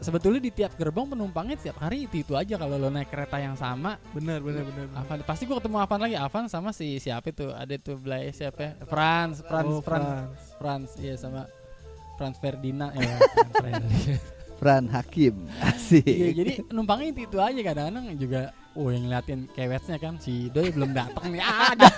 Sebetulnya 0.00 0.40
di 0.40 0.48
tiap 0.50 0.72
gerbang 0.74 1.04
penumpangnya 1.06 1.60
tiap 1.60 1.76
hari 1.76 2.08
itu 2.08 2.16
itu 2.18 2.32
aja 2.32 2.56
kalau 2.56 2.74
lo 2.74 2.88
naik 2.88 3.06
kereta 3.06 3.36
yang 3.36 3.52
sama 3.52 4.00
Bener 4.10 4.40
bener 4.40 4.64
bener. 4.64 4.88
Avan 4.94 5.20
pasti 5.20 5.44
gua 5.44 5.58
ketemu 5.58 5.76
Avan 5.78 6.00
lagi 6.00 6.16
Avan 6.16 6.44
sama 6.46 6.70
si 6.70 6.96
siapa 6.96 7.28
itu 7.28 7.50
ada 7.50 7.74
tuh 7.76 7.96
Blay 7.96 8.30
siapa 8.30 8.58
ya? 8.58 8.72
Franz 8.82 9.42
Franz 9.42 9.68
Oh, 9.68 9.84
Franz. 9.84 10.32
Franz 10.56 10.88
iya 10.96 11.14
sama 11.14 11.44
Franz 12.16 12.38
Ferdinand 12.38 12.94
ya 12.94 13.12
Franz 13.54 13.84
Fran 14.60 14.84
Hakim. 14.92 15.48
Asik. 15.72 16.04
Iya, 16.04 16.28
jadi 16.36 16.52
numpangnya 16.68 17.16
itu, 17.16 17.20
itu 17.24 17.38
aja. 17.40 17.60
Kadang-kadang 17.64 18.04
juga 18.20 18.52
oh 18.76 18.92
yang 18.92 19.08
ngeliatin 19.08 19.48
kewetsnya 19.56 19.96
kan 19.96 20.20
si 20.20 20.52
Doi 20.52 20.68
belum 20.68 20.92
datang 20.92 21.32
nih. 21.32 21.42
Ada. 21.72 21.88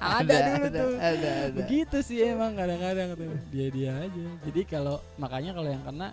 Ada 0.00 0.36
dulu 0.48 0.66
ada, 0.68 0.80
tuh. 0.80 0.94
ada, 0.96 1.30
ada. 1.48 1.56
begitu 1.60 1.96
sih 2.00 2.18
emang 2.24 2.56
kadang-kadang 2.56 3.18
tuh. 3.18 3.36
Dia 3.52 3.66
dia 3.68 3.92
aja. 3.98 4.26
Jadi 4.46 4.60
kalau 4.64 4.96
makanya 5.20 5.52
kalau 5.52 5.68
yang 5.68 5.84
kena 5.84 6.08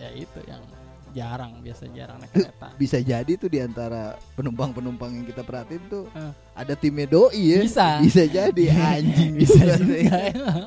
ya 0.00 0.10
itu 0.16 0.40
yang 0.50 0.62
jarang 1.14 1.52
biasa 1.58 1.86
jarang 1.88 2.18
naik 2.18 2.30
kereta 2.30 2.68
bisa 2.74 2.98
jadi 2.98 3.32
tuh 3.34 3.46
di 3.46 3.58
antara 3.58 4.02
penumpang-penumpang 4.34 5.10
yang 5.12 5.24
kita 5.24 5.40
perhatiin 5.40 5.84
tuh 5.86 6.04
Ah. 6.10 6.34
ada 6.52 6.74
timnya 6.74 7.06
doi 7.06 7.30
ya 7.32 7.58
Bisa. 7.60 7.88
bisa 8.00 8.22
jadi 8.24 8.64
anjing 8.92 9.32
bisa 9.34 9.78
juga 9.78 10.18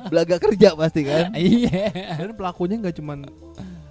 belaga 0.08 0.36
kerja 0.38 0.72
pasti 0.72 1.04
kan 1.04 1.30
iya 1.38 1.92
Dan 2.16 2.32
pelakunya 2.32 2.80
nggak 2.80 2.96
cuman 2.96 3.28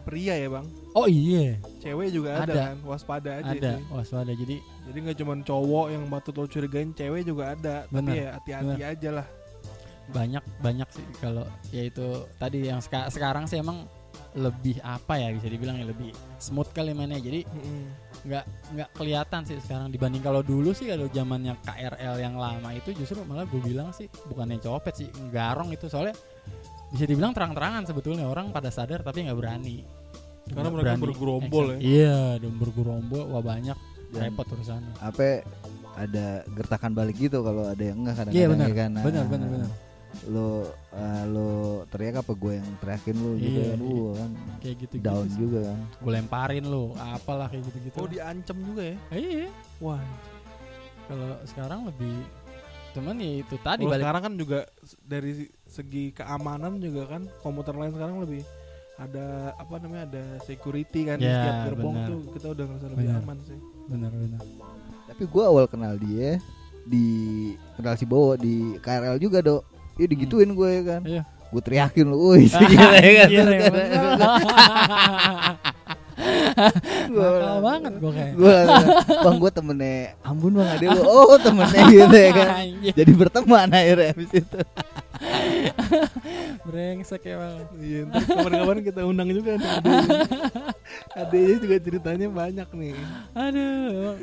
pria 0.03 0.35
ya 0.35 0.47
bang. 0.49 0.65
oh 0.93 1.03
iya 1.03 1.59
Cewek 1.77 2.09
juga 2.09 2.39
ada, 2.39 2.47
Ada. 2.47 2.63
kan. 2.65 2.75
Waspada 2.81 3.31
aja 3.37 3.51
ada 3.53 3.71
sih. 3.73 3.83
waspada 3.89 4.31
jadi 4.31 4.55
Jadi 4.87 4.97
nggak 4.97 5.17
cuman 5.17 5.37
cowok 5.41 5.85
yang 5.89 6.03
patut 6.07 6.33
lo 6.33 6.45
curigain, 6.45 6.89
cewek 6.91 7.21
juga 7.21 7.51
ada. 7.51 7.83
Bener, 7.87 8.07
Tapi 8.07 8.15
ya 8.17 8.27
hati-hati 8.33 8.81
aja 8.87 9.09
lah. 9.13 9.27
banyak 10.07 10.39
banyak 10.57 10.87
sih 10.89 11.03
kalau 11.19 11.43
ya 11.67 11.83
itu 11.83 12.07
tadi 12.37 12.63
yang 12.63 12.79
seka- 12.79 13.11
sekarang 13.11 13.43
sih 13.43 13.59
emang 13.59 13.83
lebih 14.37 14.77
apa 14.79 15.17
ya 15.17 15.33
bisa 15.33 15.45
dibilang 15.45 15.75
ya 15.75 15.85
lebih 15.85 16.09
smooth 16.37 16.69
kali 16.69 16.93
mainnya 16.93 17.17
jadi 17.17 17.41
nggak 18.19 18.43
nggak 18.71 18.89
kelihatan 18.93 19.41
sih 19.43 19.57
sekarang 19.57 19.89
dibanding 19.89 20.21
kalau 20.21 20.41
dulu 20.41 20.71
sih 20.71 20.85
kalau 20.85 21.05
zamannya 21.07 21.57
KRL 21.59 22.15
yang 22.17 22.35
lama 22.35 22.69
itu 22.71 22.93
justru 22.93 23.21
malah 23.23 23.43
gue 23.43 23.57
bilang 23.59 23.89
sih 23.89 24.05
bukannya 24.25 24.57
copet 24.59 24.93
sih 24.95 25.09
garong 25.27 25.69
itu 25.69 25.85
soalnya 25.85 26.13
bisa 26.87 27.03
dibilang 27.03 27.33
terang-terangan 27.33 27.83
sebetulnya 27.83 28.23
orang 28.23 28.49
pada 28.49 28.69
sadar 28.69 29.01
tapi 29.01 29.25
nggak 29.25 29.35
berani 29.35 29.81
Karena 30.45 30.69
mereka 30.69 30.85
berani 30.87 31.03
bergerombol 31.03 31.65
action. 31.67 31.75
ya. 31.75 31.83
Iya, 31.83 32.17
dan 32.39 32.53
bergerombol 32.55 33.23
wah 33.27 33.43
banyak 33.43 33.77
Dan 34.07 34.21
repot 34.23 34.47
urusannya. 34.47 34.93
apa 34.97 35.43
ada 35.97 36.25
gertakan 36.47 36.91
balik 36.93 37.17
gitu 37.17 37.41
kalau 37.41 37.65
ada 37.65 37.81
yang 37.81 37.99
enggak 37.99 38.15
kadang-kadang 38.15 38.37
Iya 38.37 38.47
benar. 38.47 38.67
ya 38.67 38.75
kan. 38.77 38.89
Nah, 38.89 39.03
Benar 39.03 39.25
benar 39.25 39.47
benar. 39.49 39.69
Lo 40.25 40.65
eh, 40.89 41.23
lo 41.25 41.49
teriak 41.87 42.19
apa 42.19 42.33
gue 42.33 42.53
yang 42.55 42.69
teriakin 42.77 43.15
lu 43.15 43.31
gitu 43.35 43.47
Iya, 43.53 43.65
kan. 43.67 43.79
iya. 43.79 43.93
Uh, 43.93 44.11
kan 44.13 44.29
Kayak 44.59 44.75
gitu 44.79 44.93
down 44.99 45.27
juga 45.31 45.59
kan. 45.65 45.79
Gue 45.97 46.11
lemparin 46.13 46.65
lu, 46.65 46.83
apalah 46.95 47.47
kayak 47.47 47.63
gitu-gitu. 47.65 47.95
Oh 47.95 48.07
diancam 48.07 48.57
juga 48.63 48.83
ya? 48.83 48.95
Iya. 49.11 49.47
Wah. 49.77 50.03
Kalau 51.05 51.31
sekarang 51.45 51.79
lebih 51.85 52.15
cuman 52.89 53.13
ya 53.15 53.31
itu 53.37 53.55
tadi 53.59 53.85
balik 53.85 54.01
sekarang 54.01 54.21
kan 54.23 54.33
juga 54.35 54.59
dari 54.99 55.31
segi 55.63 56.09
keamanan 56.11 56.81
juga 56.81 57.05
kan 57.07 57.29
komuter 57.39 57.71
lain 57.71 57.93
sekarang 57.93 58.17
lebih 58.19 58.41
ada 58.97 59.27
apa 59.53 59.77
namanya 59.77 60.03
ada 60.09 60.23
security 60.41 61.05
kan 61.05 61.15
di 61.15 61.23
Ya, 61.23 61.37
setiap 61.37 61.57
gerbong 61.69 61.93
benar. 61.93 62.09
tuh 62.09 62.19
kita 62.33 62.47
udah 62.49 62.63
ngerasa 62.65 62.85
lebih 62.89 63.05
Benar. 63.05 63.21
aman 63.21 63.37
sih. 63.39 63.59
benar 63.85 64.11
benar. 64.11 64.41
Tapi 65.05 65.23
gue 65.23 65.43
awal 65.45 65.65
kenal 65.69 65.93
dia 65.95 66.41
di 66.83 67.05
kenal 67.77 67.93
si 67.93 68.03
Bowo 68.03 68.33
di 68.33 68.55
KRL 68.81 69.21
juga 69.21 69.39
dok. 69.39 69.61
Iya 69.97 70.07
digituin 70.07 70.51
gue 70.53 70.69
ya 70.69 70.83
kan. 70.85 71.01
Iya. 71.03 71.23
Gue 71.47 71.61
teriakin 71.63 72.05
lu, 72.05 72.17
woi 72.19 72.43
gitu 72.43 72.59
ya 72.59 72.75
kan. 72.75 73.27
Anjir, 73.27 73.47
ya 73.47 73.69
bener. 73.71 74.03
Gua- 77.07 77.29
Nakal 77.37 77.59
banget 77.61 77.93
gue 77.97 78.11
kayak. 78.11 78.33
Gue 78.35 78.55
bang 79.07 79.35
gue 79.37 79.51
temennya 79.53 79.95
Ambon 80.25 80.53
bang 80.57 80.69
ada 80.69 80.85
lu. 80.91 81.01
Oh 81.05 81.37
temennya 81.37 81.81
gitu 81.87 82.17
ya 82.17 82.31
kan. 82.33 82.47
Jadi 82.83 83.11
berteman 83.13 83.69
akhirnya 83.69 84.11
habis 84.11 84.31
itu. 84.33 84.59
brengsek 86.67 87.23
ya 87.23 87.35
bang. 87.39 87.57
Iya, 87.79 88.01
kapan-kapan 88.11 88.77
kita 88.83 89.01
undang 89.01 89.29
juga 89.31 89.55
nih 89.55 89.69
adeknya. 89.71 90.19
Adeknya 91.15 91.57
juga 91.57 91.75
ceritanya 91.79 92.27
banyak 92.27 92.69
nih. 92.75 92.93
Aduh. 93.33 94.13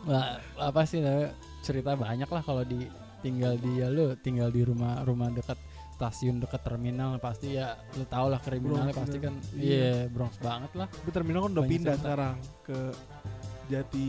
Wah, 0.00 0.26
apa 0.58 0.80
sih 0.82 0.98
namanya, 0.98 1.30
cerita 1.60 1.92
banyak 1.92 2.26
lah 2.26 2.42
kalau 2.42 2.64
di 2.64 2.88
tinggal 3.20 3.54
di 3.54 3.70
ya 3.76 3.88
lu 3.88 4.12
tinggal 4.16 4.48
di 4.48 4.60
rumah 4.60 5.00
rumah 5.00 5.28
dekat 5.28 5.56
stasiun 5.92 6.40
dekat 6.40 6.60
terminal 6.60 7.16
pasti 7.16 7.54
ya 7.54 7.76
lu 7.92 8.04
tau 8.04 8.26
lah 8.26 8.38
kriminalnya 8.38 8.88
Bronx, 8.88 9.00
pasti 9.04 9.16
ya. 9.16 9.22
kan 9.22 9.34
Iya. 9.52 9.68
iya 9.68 9.92
Bronx 10.08 10.32
banget 10.38 10.72
lah 10.74 10.88
Tapi 10.88 11.10
terminal 11.10 11.40
kan 11.42 11.50
udah 11.50 11.60
Banyak 11.60 11.70
pindah 11.70 11.92
cerita. 11.92 12.02
sekarang 12.02 12.34
ke 12.62 12.78
Jati 13.68 14.08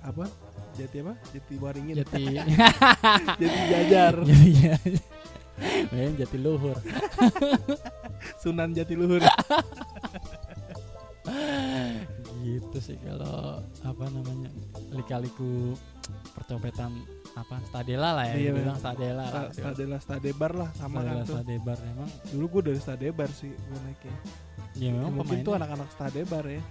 apa? 0.00 0.24
Jati 0.72 0.96
apa? 1.00 1.12
Jati 1.28 1.54
Waringin. 1.56 1.94
jadi 1.98 2.24
Jati 3.40 3.60
Jajar. 3.66 4.14
main 5.88 6.12
jati 6.14 6.36
luhur 6.36 6.74
Sunan 8.42 8.72
Jatiluhur. 8.72 9.20
gitu 12.42 12.78
sih 12.78 12.98
kalau 12.98 13.62
apa 13.80 14.04
namanya 14.08 14.50
lika-liku 14.90 15.78
percopetan 16.34 16.90
apa 17.32 17.56
stadela 17.64 18.12
lah 18.12 18.24
ya 18.26 18.34
Iya, 18.36 18.50
bener. 18.52 18.76
stadela 18.76 19.24
lah 19.24 19.30
Sta- 19.48 19.52
Stadela 19.54 19.96
Stadebar 19.98 20.52
lah 20.52 20.70
sama 20.74 21.00
stadela 21.00 21.12
kan 21.14 21.24
tuh. 21.24 21.34
stadebar 21.34 21.78
emang 21.82 22.10
Dulu 22.28 22.44
gue 22.46 22.62
dari 22.62 22.78
Stadebar 22.78 23.28
sih 23.30 23.50
gue 23.50 23.78
naiknya. 23.80 24.16
ya 24.74 24.88
memang 24.90 25.12
Mungkin 25.14 25.24
tuh 25.38 25.52
pemainnya 25.52 25.56
anak-anak 25.58 25.88
Stadebar 25.90 26.44
ya. 26.46 26.62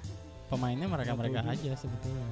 pemainnya 0.47 0.85
mereka 0.85 1.11
mereka 1.13 1.39
aja 1.45 1.71
sebetulnya 1.75 2.27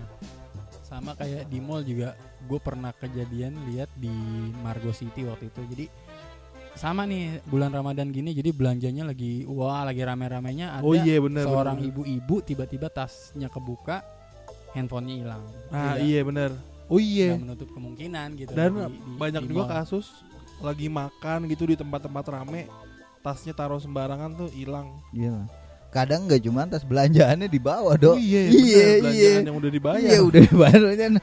sama 0.83 1.13
kayak 1.13 1.45
di 1.45 1.57
mall 1.57 1.81
juga 1.81 2.17
gue 2.43 2.59
pernah 2.59 2.89
kejadian 2.91 3.53
lihat 3.67 3.89
di 3.95 4.09
Margo 4.59 4.89
City 4.89 5.21
waktu 5.23 5.47
itu 5.47 5.61
jadi 5.67 5.85
sama 6.71 7.03
nih 7.03 7.45
bulan 7.45 7.69
Ramadan 7.69 8.09
gini 8.09 8.31
jadi 8.31 8.49
belanjanya 8.51 9.03
lagi 9.03 9.45
wah 9.45 9.83
lagi 9.83 9.99
rame-ramenya 9.99 10.75
ada 10.75 10.83
oh 10.83 10.93
iya 10.93 11.17
benar. 11.17 11.45
seorang 11.45 11.77
ibu-ibu 11.79 12.41
tiba-tiba 12.41 12.87
tasnya 12.87 13.47
kebuka 13.47 14.01
handphonenya 14.71 15.15
hilang 15.17 15.43
Ah 15.67 15.93
Tidak- 15.93 16.01
iya 16.03 16.21
benar. 16.21 16.51
Oh 16.89 16.97
iya. 16.97 17.31
nggak 17.31 17.43
menutup 17.45 17.69
kemungkinan 17.69 18.27
gitu 18.35 18.51
Dan 18.51 18.69
di- 18.73 18.81
di- 18.89 19.15
banyak 19.15 19.41
di 19.41 19.47
juga 19.47 19.63
mall. 19.63 19.71
kasus 19.77 20.05
lagi 20.59 20.87
makan 20.87 21.39
gitu 21.47 21.63
di 21.63 21.75
tempat-tempat 21.75 22.25
rame 22.27 22.65
tasnya 23.19 23.53
taruh 23.53 23.77
sembarangan 23.77 24.33
tuh 24.35 24.49
hilang. 24.49 24.89
Iya. 25.11 25.45
Kadang 25.89 26.25
nggak 26.25 26.41
cuma 26.41 26.65
tas 26.65 26.81
belanjaannya 26.81 27.45
dibawa 27.45 27.93
dok. 27.93 28.13
Oh 28.13 28.19
iya, 28.19 28.45
iya, 28.45 28.51
iya. 28.51 28.85
belanjaan 28.99 29.43
yang 29.43 29.57
udah 29.57 29.71
dibayar. 29.71 30.01
Iya 30.03 30.19
udah 30.19 30.41
dibayar 30.43 30.81
kan. 30.95 31.13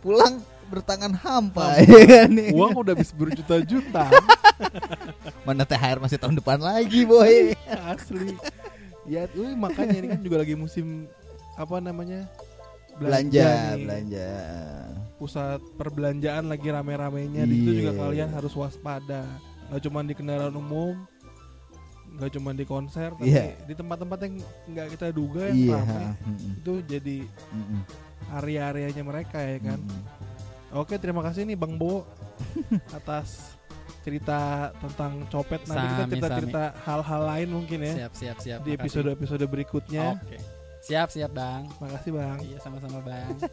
Pulang 0.00 0.34
bertangan 0.66 1.12
hampa 1.12 1.76
ya 1.78 2.00
kan. 2.06 2.30
Uang 2.50 2.72
udah 2.74 2.92
habis 2.92 3.10
berjuta-juta 3.10 4.06
Mana 5.46 5.64
THR 5.64 5.98
masih 5.98 6.16
tahun 6.16 6.36
depan 6.36 6.56
lagi 6.56 7.02
boy. 7.02 7.56
asli. 7.86 8.36
Ya, 9.04 9.26
uh, 9.26 9.54
makanya 9.54 9.98
ini 9.98 10.08
kan 10.08 10.20
juga 10.20 10.38
lagi 10.38 10.54
musim 10.54 11.08
apa 11.54 11.80
namanya? 11.80 12.28
Belanja, 13.00 13.48
nih. 13.74 13.80
belanja. 13.80 14.30
Pusat 15.16 15.60
perbelanjaan 15.74 16.44
lagi 16.46 16.68
rame-ramenya 16.68 17.42
di 17.44 17.54
situ 17.58 17.70
juga 17.78 17.92
Iya. 17.92 18.00
kalian 18.00 18.30
harus 18.30 18.52
waspada. 18.54 19.24
Gak 19.68 19.80
cuma 19.82 20.00
di 20.00 20.12
kendaraan 20.12 20.52
umum, 20.52 20.96
gak 22.16 22.30
cuma 22.32 22.50
di 22.50 22.64
konser, 22.64 23.12
tapi 23.12 23.28
Iya. 23.28 23.56
di 23.62 23.72
tempat-tempat 23.72 24.18
yang 24.20 24.34
nggak 24.66 24.86
kita 24.90 25.06
duga 25.10 25.46
yang 25.46 25.76
rame 25.76 26.06
mm-mm, 26.18 26.56
itu 26.56 26.72
jadi 26.84 27.16
mm-mm, 27.24 27.80
area-areanya 28.34 29.02
mereka 29.02 29.38
ya 29.38 29.58
kan. 29.62 29.80
Oke, 30.72 30.96
terima 30.96 31.20
kasih 31.20 31.44
nih 31.44 31.54
Bang 31.54 31.74
Bo 31.74 32.06
atas 32.90 33.56
cerita 34.00 34.70
tentang 34.78 35.28
copet. 35.28 35.60
Nanti 35.66 35.84
kita 35.84 36.04
cerita-cerita 36.08 36.62
hal-hal 36.82 37.22
lain 37.26 37.48
mungkin 37.50 37.78
ya 37.82 37.94
siap 38.00 38.12
siap 38.14 38.36
siap 38.40 38.60
di 38.62 38.72
makasih. 38.72 38.80
episode-episode 38.80 39.44
berikutnya. 39.44 40.16
oke 40.16 40.59
Siap, 40.80 41.08
siap, 41.12 41.32
Bang. 41.36 41.68
Makasih, 41.78 42.12
Bang. 42.16 42.38
Iya, 42.40 42.56
sama-sama, 42.60 43.04
Bang. 43.04 43.36